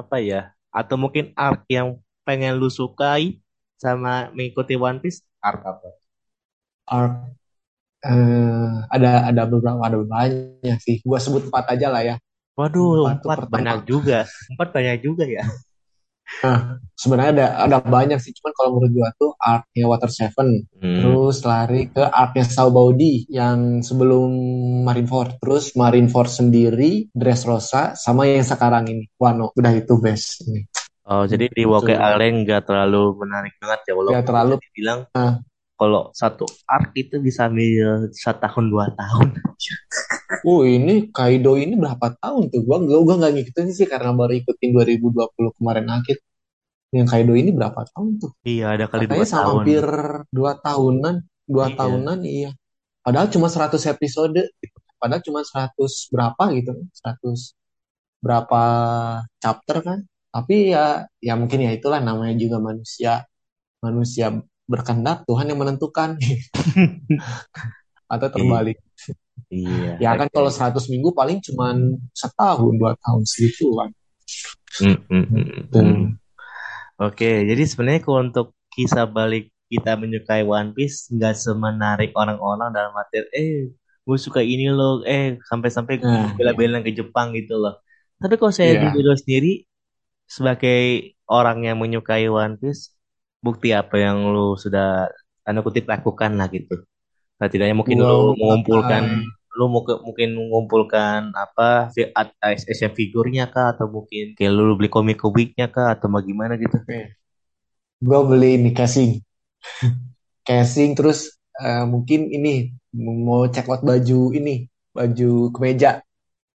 apa 0.00 0.16
ya, 0.22 0.40
atau 0.70 0.96
mungkin 1.00 1.34
arc 1.34 1.66
yang 1.68 1.98
pengen 2.26 2.56
lu 2.60 2.70
sukai 2.70 3.40
sama 3.82 4.30
mengikuti 4.36 4.74
One 4.78 4.98
Piece, 5.02 5.20
arc 5.42 5.60
apa? 5.66 5.88
Arc, 6.88 7.14
eh, 8.06 8.70
ada 8.94 9.10
ada 9.30 9.42
beberapa 9.52 9.82
ada 9.88 9.98
banyak 10.02 10.78
sih. 10.86 10.96
Gua 11.08 11.18
sebut 11.22 11.42
empat 11.50 11.64
aja 11.74 11.88
lah 11.94 12.02
ya. 12.04 12.16
Waduh, 12.58 13.14
Empat 13.14 13.16
empat 13.24 13.38
pertama. 13.38 13.54
banyak 13.54 13.78
juga. 13.90 14.18
Empat 14.52 14.68
banyak 14.76 14.96
juga 15.06 15.24
ya. 15.36 15.44
Sebenarnya 16.94 17.30
ada 17.34 17.46
ada 17.64 17.78
banyak 17.80 18.18
sih. 18.18 18.34
Cuman 18.34 18.52
kalau 18.54 18.70
menurut 18.76 18.90
gua 18.90 19.08
tuh 19.14 19.30
arc-nya 19.38 19.86
Water 19.86 20.10
Seven. 20.10 20.48
Hmm. 20.78 20.98
Terus 20.98 21.36
lari 21.42 21.88
ke 21.88 22.02
arc-nya 22.02 22.44
Sabaudi 22.44 23.26
yang 23.30 23.80
sebelum 23.80 24.30
Marineford. 24.82 25.38
Terus 25.38 25.72
Marineford 25.74 26.30
sendiri, 26.30 27.06
Dressrosa, 27.10 27.94
sama 27.94 28.26
yang 28.26 28.42
sekarang 28.42 28.86
ini. 28.90 29.06
Wano. 29.14 29.54
Udah 29.54 29.72
itu 29.72 29.94
best. 29.98 30.42
Ini. 30.46 30.66
Oh, 31.08 31.24
jadi 31.24 31.48
di 31.48 31.64
Woke. 31.64 31.88
Island 31.94 32.44
nggak 32.44 32.68
terlalu 32.68 33.16
menarik 33.16 33.56
banget 33.56 33.80
ya, 33.88 33.92
walaupun 33.96 34.12
Nggak 34.12 34.26
terlalu. 34.28 34.52
bisa 34.60 34.66
dibilang 34.68 35.00
Ah. 35.16 35.32
Kalau 35.78 36.10
satu 36.12 36.44
arc 36.66 36.90
itu 36.98 37.22
bisa 37.22 37.46
ambil 37.48 38.10
satu 38.12 38.38
tahun 38.44 38.64
dua 38.72 38.86
tahun. 38.98 39.28
Oh 40.46 40.62
ini 40.66 41.08
Kaido 41.14 41.56
ini 41.56 41.74
berapa 41.78 42.14
tahun 42.20 42.50
tuh? 42.52 42.60
Gua 42.66 42.78
gua, 42.84 43.00
gua 43.06 43.14
nggak 43.22 43.32
ngikutin 43.38 43.68
sih 43.72 43.86
karena 43.88 44.10
baru 44.12 44.34
ikutin 44.42 44.70
2020 44.74 45.56
kemarin 45.58 45.86
akhir. 45.88 46.16
Yang 46.92 47.08
Kaido 47.12 47.32
ini 47.38 47.50
berapa 47.54 47.80
tahun 47.94 48.10
tuh? 48.22 48.32
Iya, 48.44 48.74
ada 48.76 48.84
kali 48.90 49.06
Katanya 49.06 49.18
dua 49.24 49.28
tahun. 49.30 49.54
hampir 49.62 49.84
dua 50.34 50.52
tahunan, 50.60 51.14
dua 51.48 51.66
Iya. 51.70 51.76
tahunan 51.80 52.18
iya. 52.26 52.50
Padahal 53.04 53.28
cuma 53.32 53.48
100 53.48 53.82
episode. 53.88 54.40
Padahal 55.00 55.22
cuma 55.24 55.40
100 55.46 56.10
berapa 56.12 56.44
gitu, 56.58 56.72
100 56.92 57.54
berapa 58.20 58.62
chapter 59.38 59.76
kan? 59.84 59.98
Tapi 60.34 60.74
ya, 60.74 61.06
ya 61.22 61.34
mungkin 61.38 61.64
ya 61.64 61.70
itulah 61.72 62.02
namanya 62.04 62.34
juga 62.36 62.58
manusia, 62.60 63.24
manusia 63.80 64.34
berkehendak 64.68 65.24
Tuhan 65.24 65.48
yang 65.48 65.58
menentukan 65.58 66.20
atau 68.12 68.28
terbalik. 68.28 68.76
Iya. 69.48 69.96
Ya 69.96 70.10
kan 70.14 70.28
kalau 70.28 70.52
100 70.52 70.76
minggu 70.92 71.16
paling 71.16 71.40
cuman 71.40 71.96
setahun, 72.12 72.72
dua 72.76 72.92
tahun 73.00 73.24
segitu 73.24 73.72
kan. 73.74 73.90
Hmm, 74.78 74.98
hmm, 75.08 75.24
hmm, 75.24 75.48
Tuh. 75.72 75.80
hmm. 75.80 76.06
Oke, 77.00 77.46
jadi 77.48 77.62
sebenarnya 77.64 78.02
kalau 78.04 78.20
untuk 78.26 78.46
kisah 78.74 79.08
balik 79.08 79.48
kita 79.68 79.96
menyukai 79.96 80.44
One 80.44 80.72
Piece 80.76 81.08
nggak 81.12 81.34
semenarik 81.36 82.10
orang-orang 82.16 82.72
dalam 82.72 82.92
arti 82.96 83.20
eh 83.36 83.68
gue 84.08 84.18
suka 84.18 84.40
ini 84.40 84.72
loh 84.72 85.04
eh 85.04 85.36
sampai-sampai 85.44 86.00
Nah, 86.00 86.32
iya. 86.32 86.36
bela-belain 86.36 86.80
ke 86.80 86.96
Jepang 86.96 87.36
gitu 87.36 87.60
loh 87.60 87.76
tapi 88.16 88.40
kalau 88.40 88.48
saya 88.48 88.80
di 88.80 88.88
Iya. 88.88 88.96
Indo 88.96 89.12
sendiri 89.12 89.68
sebagai 90.24 91.12
orang 91.28 91.68
yang 91.68 91.76
menyukai 91.76 92.24
One 92.32 92.56
Piece 92.56 92.96
bukti 93.38 93.70
apa 93.72 93.96
yang 93.98 94.30
lu 94.30 94.58
sudah 94.58 95.08
tanda 95.46 95.60
kutip 95.62 95.86
lakukan 95.88 96.36
lah 96.36 96.50
gitu. 96.50 96.84
Nah, 97.38 97.46
tidaknya 97.46 97.74
mungkin 97.78 98.02
Gua 98.02 98.10
lu 98.10 98.34
mengumpulkan 98.34 99.02
mulai 99.06 99.36
lu 99.58 99.66
mungkin 99.74 100.38
mengumpulkan 100.38 101.34
apa 101.34 101.90
action 102.38 102.94
figurnya 102.94 103.50
kah 103.50 103.74
atau 103.74 103.90
mungkin 103.90 104.38
kayak 104.38 104.54
lu 104.54 104.78
beli 104.78 104.86
komik-komiknya 104.86 105.66
kah 105.66 105.98
atau 105.98 106.06
bagaimana 106.06 106.54
gitu. 106.54 106.78
Gue 107.98 108.20
beli 108.22 108.62
ini 108.62 108.70
casing. 108.70 109.18
Casing 110.46 110.94
terus 110.94 111.34
eh, 111.58 111.84
mungkin 111.84 112.30
ini 112.30 112.70
mau 112.94 113.50
check 113.50 113.66
out 113.68 113.82
baju 113.82 114.32
ini, 114.32 114.64
baju 114.94 115.50
kemeja, 115.50 116.00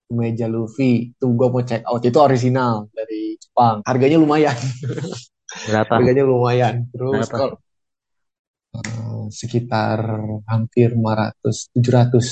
kemeja 0.07 0.45
Luffy. 0.45 1.11
Itu 1.17 1.33
gue 1.33 1.47
mau 1.49 1.65
check 1.65 1.81
out. 1.89 2.05
Itu 2.05 2.21
original 2.21 2.87
dari 2.93 3.35
Jepang. 3.41 3.81
Harganya 3.83 4.21
lumayan, 4.21 4.55
berapa 5.65 5.95
harganya 5.95 6.23
lumayan. 6.31 6.75
Terus 6.93 7.25
berapa 7.25 7.37
kalau 7.37 7.55
eh, 8.77 9.23
sekitar 9.39 9.99
hampir 10.51 10.89
500 10.95 11.55
700. 11.73 12.27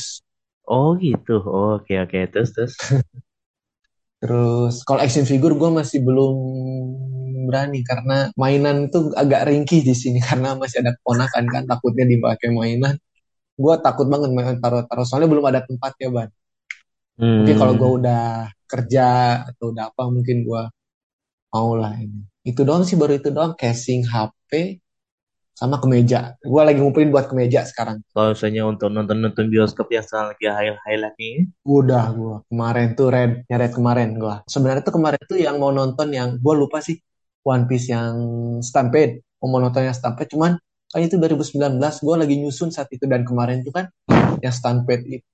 oh 0.78 0.90
gitu 1.04 1.32
Oh, 1.58 1.68
oke 1.78 1.94
oke 2.04 2.20
terus 2.32 2.50
terus 2.56 2.74
Terus 4.20 4.84
kalau 4.88 5.00
action 5.00 5.24
figure 5.24 5.56
gue 5.56 5.70
masih 5.80 6.00
belum 6.04 6.36
berani 7.48 7.80
karena 7.88 8.30
mainan 8.36 8.88
itu 8.92 9.00
agak 9.16 9.48
ringkih 9.50 9.82
di 9.88 9.94
sini 9.96 10.20
karena 10.28 10.56
masih 10.60 10.84
ada 10.84 10.92
keponakan 11.00 11.44
kan 11.54 11.64
takutnya 11.70 12.06
dipakai 12.08 12.50
mainan. 12.52 12.96
Gue 13.60 13.76
takut 13.86 14.08
banget 14.14 14.30
main 14.36 14.58
taruh-taruh 14.64 15.06
soalnya 15.08 15.30
belum 15.34 15.46
ada 15.52 15.62
tempatnya 15.68 16.08
ban. 16.16 16.30
Mungkin 17.38 17.56
kalau 17.60 17.74
gue 17.80 17.90
hmm 17.90 18.00
udah 18.00 18.22
kerja 18.72 19.06
atau 19.50 19.66
udah 19.74 19.84
apa 19.90 20.04
mungkin 20.16 20.38
gue 20.48 20.62
mau 21.54 21.72
lah 21.82 21.94
ini. 22.06 22.22
Itu 22.50 22.66
doang 22.66 22.82
sih 22.82 22.98
baru 22.98 23.22
itu 23.22 23.30
doang 23.30 23.54
casing 23.54 24.10
HP 24.10 24.82
sama 25.54 25.78
kemeja. 25.78 26.34
Gue 26.42 26.62
lagi 26.66 26.82
ngumpulin 26.82 27.14
buat 27.14 27.30
kemeja 27.30 27.62
sekarang. 27.70 28.02
kalau 28.10 28.34
misalnya 28.34 28.64
untuk 28.66 28.90
nonton 28.90 29.22
nonton 29.22 29.54
bioskop 29.54 29.92
yang 29.94 30.02
sekarang 30.02 30.34
lagi 30.34 30.50
high 30.50 30.74
highlight 30.88 31.18
ini 31.22 31.52
Udah 31.68 32.10
gue 32.16 32.36
kemarin 32.50 32.88
tuh 32.98 33.08
red 33.14 33.46
nyeret 33.46 33.72
kemarin 33.76 34.18
gue. 34.18 34.36
Sebenarnya 34.50 34.82
tuh 34.82 34.96
kemarin 34.98 35.22
tuh 35.30 35.38
yang 35.38 35.62
mau 35.62 35.70
nonton 35.70 36.10
yang 36.10 36.42
gue 36.42 36.56
lupa 36.58 36.82
sih 36.82 36.98
One 37.46 37.70
Piece 37.70 37.94
yang 37.94 38.18
Stampede. 38.66 39.22
Mau 39.46 39.62
nonton 39.62 39.86
yang 39.86 39.94
Stampede 39.94 40.34
cuman 40.34 40.58
kan 40.90 41.06
itu 41.06 41.22
2019 41.22 41.78
gue 41.78 42.16
lagi 42.18 42.36
nyusun 42.42 42.74
saat 42.74 42.90
itu 42.90 43.06
dan 43.06 43.22
kemarin 43.22 43.62
tuh 43.62 43.70
kan 43.70 43.86
yang 44.42 44.56
Stampede 44.56 45.06
itu 45.06 45.28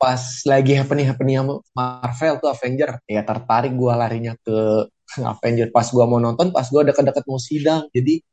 pas 0.00 0.18
lagi 0.50 0.74
happening 0.74 1.06
happening 1.06 1.38
Marvel 1.76 2.34
tuh 2.42 2.50
Avenger 2.50 2.98
ya 3.06 3.22
tertarik 3.22 3.70
gue 3.76 3.92
larinya 3.92 4.34
ke 4.40 4.88
Avenger 5.20 5.68
pas 5.68 5.84
gue 5.84 6.04
mau 6.08 6.16
nonton 6.16 6.48
pas 6.56 6.64
gue 6.64 6.82
deket-deket 6.88 7.24
mau 7.28 7.36
sidang 7.36 7.84
jadi 7.92 8.24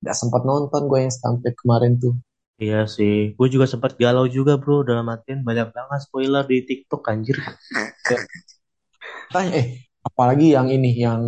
nggak 0.00 0.16
sempat 0.16 0.42
nonton 0.48 0.88
gue 0.88 0.98
yang 1.04 1.12
Stampede 1.12 1.56
kemarin 1.60 2.00
tuh 2.00 2.16
Iya 2.54 2.86
sih, 2.86 3.34
gue 3.34 3.48
juga 3.50 3.66
sempat 3.66 3.98
galau 3.98 4.30
juga 4.30 4.54
bro 4.54 4.86
dalam 4.86 5.10
artian 5.10 5.42
banyak 5.42 5.74
banget 5.74 6.00
spoiler 6.06 6.46
di 6.46 6.62
TikTok 6.62 7.02
anjir. 7.10 7.34
Tanya, 9.34 9.50
eh, 9.58 9.66
apalagi 10.06 10.54
yang 10.54 10.70
ini, 10.70 10.94
yang 10.94 11.22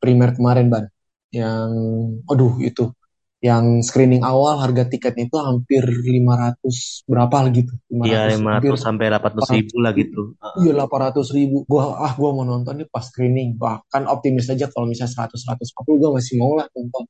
primer 0.00 0.32
kemarin, 0.32 0.72
Ban. 0.72 0.84
Yang, 1.28 1.70
aduh, 2.32 2.56
itu. 2.64 2.88
Yang 3.40 3.88
screening 3.88 4.20
awal 4.20 4.60
harga 4.60 4.84
tiketnya 4.84 5.24
itu 5.32 5.36
hampir 5.40 5.80
500 5.80 7.08
berapa 7.08 7.36
gitu. 7.56 7.72
Iya 8.04 8.36
500, 8.36 8.44
hampir 8.44 8.72
500 8.76 8.84
sampai 8.84 9.06
800 9.08 9.56
ribu 9.56 9.74
800 9.80 9.84
lah 9.84 9.92
gitu. 9.96 10.22
Iya, 10.60 10.72
800 10.76 11.36
ribu. 11.36 11.56
Gua, 11.64 11.96
ah, 11.96 12.12
gua 12.20 12.30
mau 12.36 12.44
nonton 12.44 12.84
nih 12.84 12.88
pas 12.92 13.00
screening. 13.00 13.56
Bahkan 13.56 14.04
optimis 14.12 14.52
aja 14.52 14.68
kalau 14.68 14.84
misalnya 14.84 15.24
100, 15.24 15.40
150, 15.40 15.96
gua 15.96 16.10
masih 16.20 16.36
mau 16.36 16.52
lah 16.52 16.68
nonton. 16.76 17.08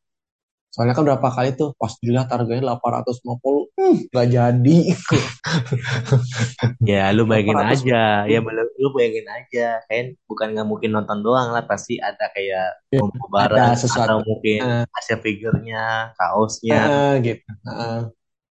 Soalnya 0.71 0.95
kan 0.95 1.03
berapa 1.03 1.29
kali 1.35 1.49
tuh, 1.59 1.75
pas 1.75 1.93
dilihat 1.99 2.31
harganya 2.31 2.63
850, 2.71 3.63
hmm, 3.75 3.97
gak 4.15 4.27
jadi. 4.31 4.79
Ya 6.91 7.11
lu 7.13 7.27
bayangin 7.29 7.59
800, 7.59 7.83
aja, 7.85 8.03
ya 8.31 8.39
lu 8.81 8.89
bayangin 8.95 9.27
aja, 9.29 9.69
kan 9.87 10.05
bukan 10.31 10.47
nggak 10.55 10.67
mungkin 10.69 10.91
nonton 10.97 11.19
doang 11.27 11.51
lah, 11.55 11.63
pasti 11.67 11.99
ada 12.01 12.31
kayak 12.33 12.81
ya, 12.91 12.99
ada 13.03 13.27
bareng 13.35 13.71
atau 13.77 14.17
mungkin 14.25 14.61
Nah, 14.63 14.83
action 14.97 15.19
figurnya, 15.23 16.15
kaosnya. 16.19 16.81
eh, 16.87 17.13
gitu. 17.27 17.45
Heeh. 17.67 17.99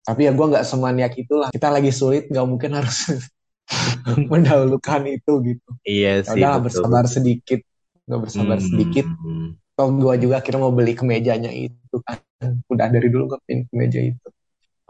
Tapi 0.03 0.21
ya 0.27 0.31
gue 0.35 0.45
nggak 0.51 0.65
semaniak 0.67 1.13
itulah. 1.15 1.49
Kita 1.49 1.69
lagi 1.71 1.91
sulit, 1.95 2.27
nggak 2.27 2.47
mungkin 2.47 2.71
harus 2.79 2.97
mendahulukan 4.31 5.01
itu 5.07 5.31
gitu. 5.47 5.69
Iya 5.87 6.23
Ya 6.23 6.31
sih 6.31 6.43
betul 6.43 6.63
bersabar 6.63 7.05
sedikit, 7.07 7.59
nggak 8.07 8.19
bersabar 8.23 8.57
sedikit. 8.59 9.05
Hmm. 9.07 9.55
Toh 9.77 9.89
gue 10.01 10.13
juga 10.23 10.35
akhirnya 10.39 10.61
mau 10.65 10.73
beli 10.77 10.93
kemejanya 10.99 11.49
itu 11.65 11.95
kan. 12.05 12.17
Udah 12.73 12.87
dari 12.93 13.07
dulu 13.13 13.23
gue 13.33 13.39
pengen 13.45 13.61
kemeja 13.69 13.99
itu. 14.11 14.27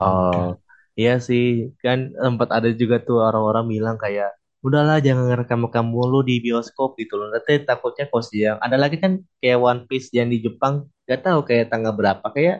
Oh, 0.01 0.57
iya 0.99 1.11
sih, 1.27 1.43
kan 1.83 1.99
sempat 2.23 2.49
ada 2.57 2.69
juga 2.81 2.95
tuh 3.07 3.17
orang-orang 3.27 3.65
bilang 3.73 3.95
kayak, 4.03 4.29
udahlah 4.65 4.97
jangan 5.05 5.23
ngerekam-rekam 5.29 5.85
mulu 5.93 6.17
di 6.29 6.33
bioskop 6.45 6.89
gitu 7.01 7.13
loh. 7.19 7.27
Nanti 7.33 7.51
takutnya 7.69 8.05
kos 8.11 8.27
yang 8.43 8.57
ada 8.65 8.77
lagi 8.83 8.97
kan 9.03 9.11
kayak 9.41 9.59
One 9.69 9.81
Piece 9.89 10.09
yang 10.17 10.27
di 10.33 10.37
Jepang, 10.45 10.73
gak 11.09 11.19
tahu 11.25 11.39
kayak 11.47 11.65
tanggal 11.71 11.93
berapa, 11.99 12.25
kayak 12.35 12.55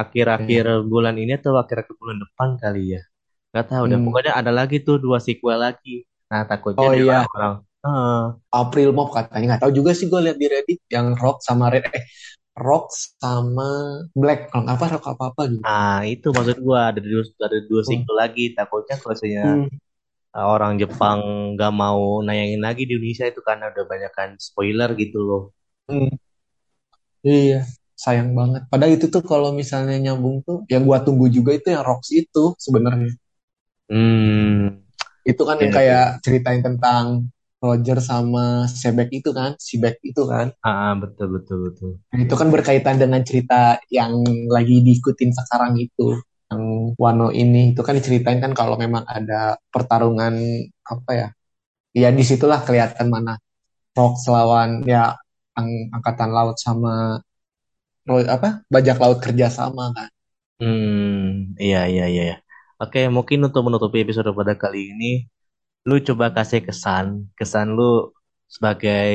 akhir-akhir 0.00 0.64
Iya. 0.66 0.86
bulan 0.92 1.16
ini 1.22 1.32
atau 1.40 1.52
akhir-akhir 1.62 1.94
bulan 2.02 2.18
depan 2.24 2.50
kali 2.62 2.82
ya. 2.98 3.02
Gak 3.56 3.66
tahu 3.72 3.84
dan 3.90 3.98
Hmm. 3.98 4.06
pokoknya 4.06 4.32
ada 4.40 4.52
lagi 4.60 4.76
tuh 4.86 4.96
dua 5.04 5.18
sequel 5.26 5.58
lagi. 5.66 6.04
Nah 6.30 6.42
takutnya 6.50 6.86
Oh 6.86 6.92
iya, 6.94 7.26
orang-orang, 7.26 7.52
"Ah, 7.84 8.36
April 8.52 8.88
Mop 8.96 9.08
katanya 9.16 9.44
nggak 9.56 9.62
tahu 9.64 9.72
juga 9.78 9.90
sih 9.98 10.06
gue 10.12 10.20
lihat 10.24 10.38
di 10.42 10.46
Reddit 10.52 10.80
yang 10.94 11.06
Rock 11.22 11.38
sama 11.44 11.64
Red 11.72 11.84
eh 11.98 12.04
Rock 12.56 12.88
sama 13.22 13.68
Black 14.16 14.40
kalau 14.50 14.62
nggak 14.64 14.76
apa 14.80 14.86
Rock 14.96 15.06
apa 15.12 15.24
apa 15.32 15.42
gitu. 15.52 15.64
ah 15.68 16.00
itu 16.12 16.26
maksud 16.36 16.56
gua 16.66 16.80
ada 16.90 17.00
dua, 17.04 17.22
ada 17.48 17.58
dua 17.70 17.82
Hmm. 17.86 17.88
sequel 17.90 18.16
lagi. 18.22 18.44
Takutnya 18.56 18.96
kalau 19.02 19.16
Hmm. 19.42 19.66
uh, 20.36 20.46
orang 20.54 20.72
Jepang 20.82 21.20
nggak 21.56 21.72
mau 21.82 22.02
nayangin 22.26 22.60
lagi 22.66 22.82
di 22.88 22.92
Indonesia 22.96 23.26
itu 23.32 23.40
karena 23.48 23.64
udah 23.72 23.84
banyak 23.92 24.12
kan 24.18 24.30
spoiler 24.46 24.90
gitu 25.02 25.18
loh. 25.28 25.42
Hmm. 25.88 26.10
Iya, 27.26 27.56
sayang 28.04 28.30
banget. 28.38 28.62
Padahal 28.70 28.92
itu 28.96 29.06
tuh 29.14 29.22
kalau 29.30 29.50
misalnya 29.60 29.96
nyambung 30.04 30.36
tuh, 30.46 30.58
yang 30.72 30.82
gua 30.88 30.98
tunggu 31.06 31.26
juga 31.36 31.50
itu 31.58 31.66
yang 31.74 31.82
Rocks 31.88 32.10
itu 32.20 32.44
sebenarnya. 32.64 33.12
Hmm, 33.88 34.82
Itu 35.30 35.42
kan 35.48 35.58
yang 35.60 35.72
ya, 35.72 35.76
kayak 35.76 36.06
ceritain 36.24 36.62
tentang 36.62 37.04
Roger 37.64 37.98
sama 38.10 38.44
Sebek 38.80 39.08
itu 39.18 39.30
kan, 39.38 39.50
si 39.66 39.74
Bek 39.82 39.96
itu 40.10 40.22
kan. 40.32 40.46
ah, 40.68 40.92
betul 41.00 41.26
betul 41.34 41.58
betul. 41.66 41.90
Nah, 42.14 42.18
itu 42.24 42.34
kan 42.40 42.48
berkaitan 42.54 42.96
dengan 43.02 43.20
cerita 43.26 43.76
yang 43.90 44.12
lagi 44.48 44.80
diikutin 44.86 45.30
sekarang 45.34 45.74
itu. 45.78 46.16
Yang 46.50 46.62
Wano 47.02 47.28
ini 47.34 47.74
itu 47.74 47.80
kan 47.82 47.94
diceritain 47.98 48.38
kan 48.38 48.52
kalau 48.54 48.78
memang 48.78 49.02
ada 49.10 49.58
pertarungan 49.74 50.34
apa 50.86 51.10
ya? 51.12 51.28
Ya 51.96 52.08
di 52.14 52.24
situlah 52.26 52.60
kelihatan 52.66 53.08
mana 53.14 53.34
Rocks 53.96 54.26
lawan 54.30 54.84
ya 54.88 55.14
ang- 55.58 55.88
angkatan 55.96 56.30
laut 56.36 56.56
sama 56.60 57.20
apa 58.34 58.48
bajak 58.72 58.96
laut 59.02 59.18
kerja 59.24 59.46
sama 59.58 59.84
kan. 59.96 60.08
Hmm, 60.60 61.52
iya 61.64 61.76
iya 61.92 62.02
iya. 62.12 62.20
iya. 62.28 62.34
Oke, 62.80 62.98
mungkin 63.16 63.38
untuk 63.46 63.62
menutupi 63.66 63.96
episode 64.04 64.30
pada 64.40 64.54
kali 64.62 64.78
ini, 64.92 65.06
lu 65.86 65.96
coba 66.02 66.26
kasih 66.34 66.60
kesan, 66.66 67.30
kesan 67.38 67.78
lu 67.78 68.10
sebagai 68.50 69.14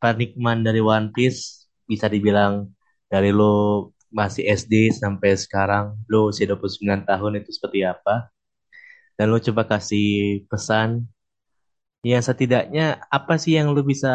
penikmat 0.00 0.64
dari 0.64 0.80
One 0.80 1.12
Piece, 1.12 1.68
bisa 1.84 2.08
dibilang 2.08 2.72
dari 3.12 3.28
lu 3.28 3.88
masih 4.08 4.48
SD 4.48 4.88
sampai 4.96 5.36
sekarang, 5.36 6.00
lu 6.08 6.32
usia 6.32 6.48
29 6.48 7.04
tahun 7.04 7.32
itu 7.44 7.50
seperti 7.52 7.84
apa? 7.84 8.32
Dan 9.20 9.28
lu 9.32 9.38
coba 9.42 9.62
kasih 9.76 10.42
pesan 10.48 11.04
yang 12.06 12.22
setidaknya 12.24 13.04
apa 13.12 13.34
sih 13.36 13.58
yang 13.58 13.74
lu 13.76 13.82
bisa 13.84 14.08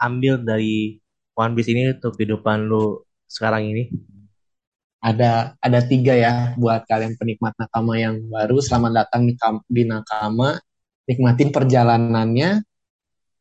ambil 0.00 0.40
dari 0.42 0.98
One 1.38 1.54
Piece 1.54 1.70
ini 1.70 1.94
untuk 1.94 2.18
kehidupan 2.18 2.66
lu 2.66 3.06
sekarang 3.30 3.70
ini? 3.70 3.86
Ada 5.00 5.56
ada 5.62 5.80
tiga 5.80 6.12
ya 6.12 6.32
buat 6.60 6.84
kalian 6.90 7.14
penikmat 7.16 7.54
Nakama 7.56 7.94
yang 7.96 8.20
baru. 8.28 8.58
Selamat 8.60 9.06
datang 9.06 9.30
di, 9.30 9.32
Kam- 9.38 9.64
di 9.70 9.86
Nakama. 9.86 10.58
Nikmatin 11.10 11.50
perjalanannya. 11.50 12.62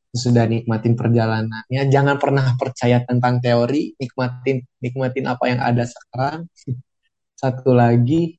Sudah 0.09 0.49
nikmatin 0.49 0.97
perjalanannya. 0.97 1.81
Jangan 1.93 2.17
pernah 2.17 2.57
percaya 2.57 3.05
tentang 3.05 3.37
teori. 3.37 3.93
Nikmatin 4.01 4.65
nikmatin 4.81 5.25
apa 5.29 5.45
yang 5.45 5.61
ada 5.61 5.85
sekarang. 5.85 6.49
Satu 7.41 7.71
lagi, 7.77 8.35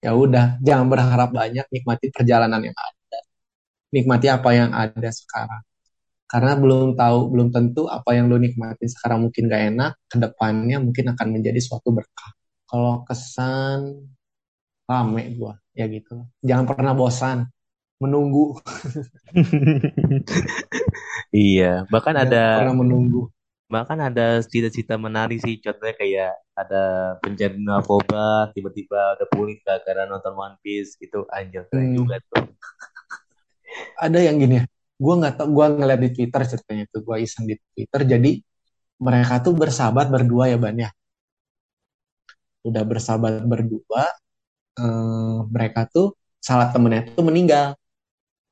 ya 0.00 0.16
udah, 0.16 0.56
jangan 0.64 0.88
berharap 0.88 1.30
banyak. 1.36 1.68
Nikmati 1.68 2.08
perjalanan 2.08 2.64
yang 2.64 2.74
ada. 2.74 3.20
Nikmati 3.92 4.26
apa 4.32 4.50
yang 4.56 4.72
ada 4.72 5.10
sekarang. 5.12 5.62
Karena 6.24 6.56
belum 6.56 6.96
tahu, 6.96 7.18
belum 7.28 7.48
tentu 7.52 7.92
apa 7.92 8.16
yang 8.16 8.32
lo 8.32 8.40
nikmatin 8.40 8.88
sekarang 8.88 9.28
mungkin 9.28 9.52
gak 9.52 9.62
enak. 9.68 9.92
Ke 10.08 10.16
depannya 10.16 10.80
mungkin 10.80 11.12
akan 11.12 11.28
menjadi 11.28 11.60
suatu 11.60 11.92
berkah. 11.92 12.32
kalau 12.72 13.04
kesan 13.04 14.08
rame 14.88 15.22
gua 15.36 15.54
ya 15.72 15.84
gitu 15.88 16.24
jangan 16.44 16.64
pernah 16.68 16.92
bosan 16.96 17.48
menunggu 18.02 18.44
Iya, 21.36 21.64
bahkan 21.92 22.14
ada 22.22 22.36
jangan 22.36 22.48
pernah 22.52 22.74
menunggu 22.80 23.20
bahkan 23.74 23.98
ada 24.08 24.22
cita-cita 24.52 24.94
menarik 25.00 25.38
sih. 25.40 25.56
Contohnya 25.64 25.94
kayak 26.02 26.30
ada 26.60 26.82
pencari 27.24 27.56
narkoba 27.68 28.52
tiba-tiba 28.54 28.98
udah 29.16 29.28
pulih 29.32 29.56
gara-gara 29.64 30.02
nonton 30.10 30.34
One 30.36 30.56
Piece 30.62 30.90
gitu. 31.00 31.24
Anjir, 31.32 31.62
keren 31.72 31.88
juga 31.96 32.14
Hmm, 32.14 32.28
tuh. 32.30 32.44
ada 34.04 34.18
yang 34.20 34.36
gini 34.40 34.54
ya 34.62 34.64
gua 35.02 35.14
nggak 35.20 35.34
tau 35.38 35.48
gua 35.50 35.66
ngeliat 35.72 36.00
di 36.04 36.10
Twitter 36.14 36.40
ceritanya 36.46 36.82
itu 36.88 36.98
gua 37.06 37.16
iseng 37.18 37.44
di 37.50 37.56
Twitter 37.74 38.00
jadi 38.06 38.30
mereka 39.02 39.34
tuh 39.44 39.54
bersahabat 39.56 40.06
berdua 40.14 40.44
ya 40.52 40.58
Ban 40.60 40.76
ya 40.78 40.90
udah 42.62 42.82
bersahabat 42.86 43.42
berdua 43.46 44.02
eh, 44.80 45.38
mereka 45.54 45.80
tuh 45.90 46.14
salah 46.42 46.68
temennya 46.74 47.02
tuh 47.16 47.24
meninggal 47.26 47.76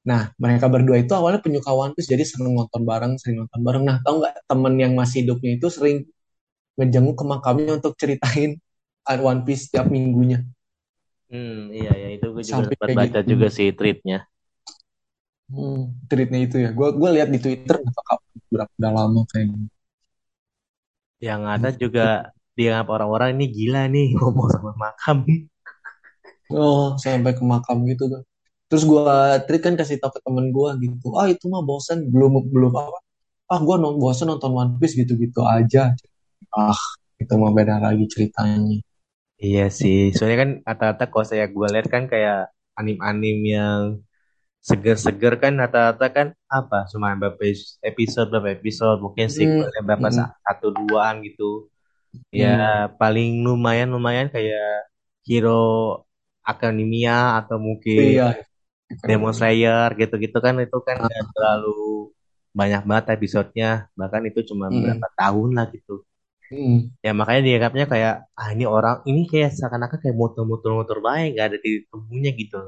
Nah, 0.09 0.33
mereka 0.41 0.67
berdua 0.73 0.97
itu 1.05 1.13
awalnya 1.13 1.41
penyuka 1.45 1.71
One 1.77 1.93
Piece, 1.97 2.09
jadi 2.09 2.25
sering 2.25 2.57
nonton 2.57 2.83
bareng, 2.89 3.13
sering 3.21 3.37
nonton 3.45 3.61
bareng. 3.67 3.83
Nah, 3.85 3.97
tahu 4.05 4.15
nggak 4.25 4.35
temen 4.49 4.75
yang 4.81 4.93
masih 4.97 5.17
hidupnya 5.25 5.51
itu 5.61 5.67
sering 5.69 5.97
ngejenguk 6.79 7.17
ke 7.21 7.25
makamnya 7.33 7.73
untuk 7.81 7.95
ceritain 8.01 8.51
One 9.31 9.43
Piece 9.47 9.69
setiap 9.71 9.87
minggunya. 9.93 10.45
Hmm, 11.31 11.59
iya 11.79 11.91
ya 12.03 12.09
itu 12.17 12.27
gue 12.35 12.45
juga 12.51 12.63
Sampai 12.71 12.71
sempat 12.71 12.91
baca 12.99 13.19
gitu. 13.23 13.31
juga 13.31 13.47
sih 13.57 13.67
tweetnya. 13.79 14.17
Hmm, 15.53 15.79
tweetnya 16.09 16.39
itu 16.47 16.57
ya. 16.65 16.69
Gue 16.79 16.89
gue 17.01 17.09
lihat 17.17 17.29
di 17.35 17.39
Twitter 17.45 17.77
berapa 18.53 18.73
udah 18.81 18.91
lama 18.99 19.21
kayaknya. 19.31 19.67
Yang 21.27 21.43
ada 21.55 21.69
juga 21.83 22.07
Gitu. 22.07 22.21
dianggap 22.57 22.87
orang-orang 22.95 23.29
ini 23.41 23.47
gila 23.57 23.83
nih 23.95 24.07
ngomong 24.21 24.49
sama 24.55 24.73
makam. 24.83 25.19
Oh, 26.63 26.85
sampai 27.05 27.33
ke 27.39 27.43
makam 27.53 27.79
gitu 27.91 28.05
kan. 28.13 28.23
Terus 28.71 28.85
gue 28.91 29.03
tweet 29.47 29.63
kan 29.67 29.75
kasih 29.81 29.97
tau 30.03 30.13
ke 30.15 30.21
temen 30.27 30.47
gue 30.57 30.71
gitu. 30.87 31.07
Ah 31.21 31.27
itu 31.35 31.45
mah 31.53 31.63
bosan, 31.67 31.99
belum 32.13 32.33
belum 32.55 32.73
apa. 32.79 32.99
Ah 33.53 33.61
gue 33.67 33.77
non 33.83 33.97
bosan 34.03 34.29
nonton 34.33 34.53
One 34.63 34.73
Piece 34.81 34.95
gitu-gitu 35.01 35.41
aja. 35.57 35.83
Ah 36.55 36.81
itu 37.23 37.35
mah 37.43 37.53
beda 37.59 37.77
lagi 37.87 38.05
ceritanya. 38.13 38.79
Iya 39.45 39.61
sih, 39.79 39.97
soalnya 40.15 40.39
kan 40.43 40.51
rata-rata 40.69 41.05
kalau 41.13 41.27
saya 41.31 41.45
gue 41.55 41.67
lihat 41.73 41.87
kan 41.95 42.03
kayak 42.13 42.37
anim-anim 42.79 43.37
yang 43.55 43.81
seger-seger 44.69 45.35
kan 45.43 45.53
rata-rata 45.63 46.05
kan 46.17 46.29
apa 46.59 46.77
cuma 46.93 47.09
beberapa 47.23 47.45
episode 47.91 48.29
berapa 48.33 48.51
episode 48.59 48.99
mungkin 49.07 49.27
Hmm, 49.29 49.37
sequelnya 49.37 49.81
berapa 49.89 50.09
hmm, 50.09 50.19
sa- 50.19 50.33
satu 50.47 50.67
duaan 50.79 51.17
gitu 51.27 51.45
ya 52.43 52.49
hmm. 52.49 52.91
paling 53.01 53.29
lumayan 53.47 53.89
lumayan 53.95 54.29
kayak 54.35 54.65
Hero 55.29 55.51
Academia 56.51 57.13
atau 57.41 57.57
mungkin 57.69 58.01
Iya, 58.01 58.43
Demon. 59.07 59.35
Slayer 59.35 59.89
gitu-gitu 60.01 60.39
kan 60.43 60.55
itu 60.59 60.79
kan 60.87 60.97
nggak 60.99 61.25
terlalu 61.35 62.11
banyak 62.51 62.83
banget 62.89 63.07
episodenya. 63.17 63.87
Bahkan 63.95 64.23
itu 64.31 64.41
cuma 64.51 64.67
Mm, 64.71 64.83
berapa 64.83 65.09
tahun 65.15 65.51
lah 65.57 65.67
gitu. 65.71 66.03
Mm, 66.51 66.79
ya 66.99 67.13
makanya 67.15 67.43
dianggapnya 67.47 67.87
kayak 67.87 68.15
ah 68.35 68.49
ini 68.51 68.65
orang 68.67 68.97
ini 69.07 69.23
kayak 69.31 69.55
seakan-akan 69.55 69.99
kayak 70.03 70.17
motor-motor 70.19 70.71
motor 70.75 70.99
baik 70.99 71.39
nggak 71.39 71.47
ada 71.55 71.59
di 71.63 71.87
temunya 71.87 72.31
gitu. 72.35 72.59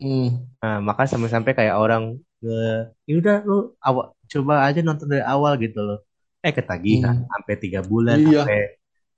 Mm, 0.00 0.28
Nah, 0.62 0.76
maka 0.82 1.02
sampai-sampai 1.06 1.52
kayak 1.58 1.76
orang 1.78 2.18
nge, 2.42 2.62
ya 3.06 3.14
udah 3.20 3.36
lu 3.46 3.58
awal 3.84 4.04
coba 4.32 4.54
aja 4.66 4.80
nonton 4.82 5.06
dari 5.12 5.22
awal 5.22 5.52
gitu 5.60 5.78
loh. 5.84 5.98
Eh 6.42 6.50
ketagihan 6.56 7.22
mm. 7.22 7.28
sampai 7.30 7.54
tiga 7.60 7.80
bulan 7.84 8.18
Iya, 8.18 8.42
sampai 8.42 8.60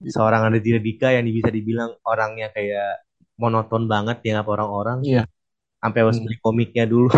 seorang 0.05 0.41
Raditya 0.51 0.79
Dika 0.83 1.09
yang 1.17 1.25
bisa 1.29 1.49
dibilang 1.55 1.91
orangnya 2.05 2.51
kayak 2.53 3.01
monoton 3.41 3.87
banget 3.89 4.21
dianggap 4.23 4.47
orang-orang. 4.51 4.99
Iya, 5.07 5.23
sampai 5.85 6.01
harus 6.01 6.17
mm. 6.17 6.25
beli 6.25 6.37
komiknya 6.41 6.85
dulu. 6.89 7.13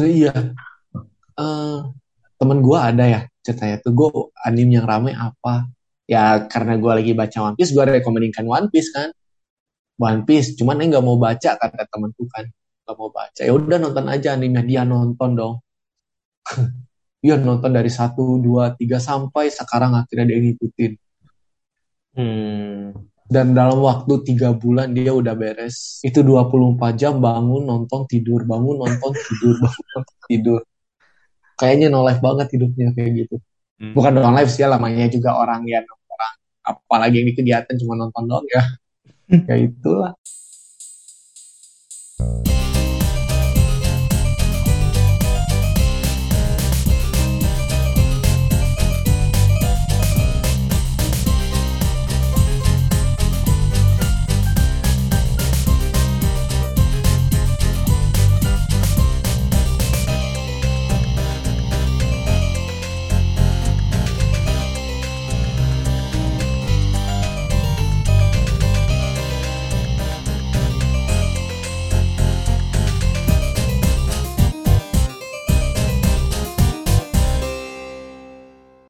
Iya. 0.00 0.32
Eh, 1.36 1.78
temen 2.40 2.58
gue 2.64 2.78
ada 2.80 3.04
ya 3.04 3.20
ceritanya 3.44 3.76
tuh 3.84 3.92
gue 3.92 4.08
anime 4.48 4.80
yang 4.80 4.88
rame 4.88 5.12
apa? 5.12 5.68
Ya 6.08 6.48
karena 6.48 6.80
gue 6.80 6.88
lagi 6.88 7.12
baca 7.12 7.52
One 7.52 7.56
Piece, 7.60 7.76
gue 7.76 7.84
rekomendinkan 7.84 8.48
One 8.48 8.72
Piece 8.72 8.88
kan. 8.96 9.12
One 10.00 10.24
Piece, 10.24 10.56
cuman 10.56 10.80
nggak 10.80 11.04
mau 11.04 11.20
baca 11.20 11.60
kata 11.60 11.84
temanku 11.92 12.24
kan, 12.32 12.48
nggak 12.88 12.96
mau 12.96 13.12
baca. 13.12 13.40
Ya 13.44 13.52
udah 13.52 13.76
nonton 13.76 14.08
aja 14.08 14.32
anime 14.32 14.64
dia 14.64 14.88
nonton 14.88 15.36
dong. 15.36 15.54
Dia 17.20 17.36
nonton 17.44 17.68
dari 17.76 17.92
satu, 17.92 18.40
dua, 18.40 18.72
tiga 18.72 18.96
sampai 18.96 19.52
sekarang 19.52 19.92
akhirnya 19.92 20.32
dia 20.32 20.38
ngikutin. 20.40 20.92
Hmm. 22.16 23.09
Dan 23.30 23.54
dalam 23.54 23.78
waktu 23.78 24.26
tiga 24.26 24.50
bulan 24.58 24.90
dia 24.90 25.14
udah 25.14 25.34
beres. 25.38 26.02
Itu 26.02 26.26
24 26.26 26.98
jam 26.98 27.22
bangun, 27.22 27.62
nonton, 27.62 28.02
tidur, 28.10 28.42
bangun, 28.42 28.82
nonton, 28.82 29.12
tidur, 29.14 29.54
bangun, 29.62 29.86
nonton, 29.94 30.16
tidur. 30.26 30.60
Kayaknya 31.54 31.86
no 31.92 32.02
life 32.02 32.18
banget 32.24 32.46
hidupnya 32.56 32.90
kayak 32.96 33.10
gitu. 33.26 33.36
Bukan 33.94 34.10
no 34.18 34.20
Hmm. 34.26 34.34
life 34.34 34.50
sih, 34.50 34.66
lamanya 34.66 35.06
juga 35.12 35.30
orang 35.38 35.62
ya 35.68 35.78
orang. 35.84 36.34
Apalagi 36.66 37.14
yang 37.22 37.28
di 37.30 37.34
kegiatan 37.38 37.74
cuma 37.78 37.94
nonton 38.00 38.24
doang 38.26 38.46
ya. 38.50 38.62
Ya 39.48 39.54
itulah. 39.62 40.12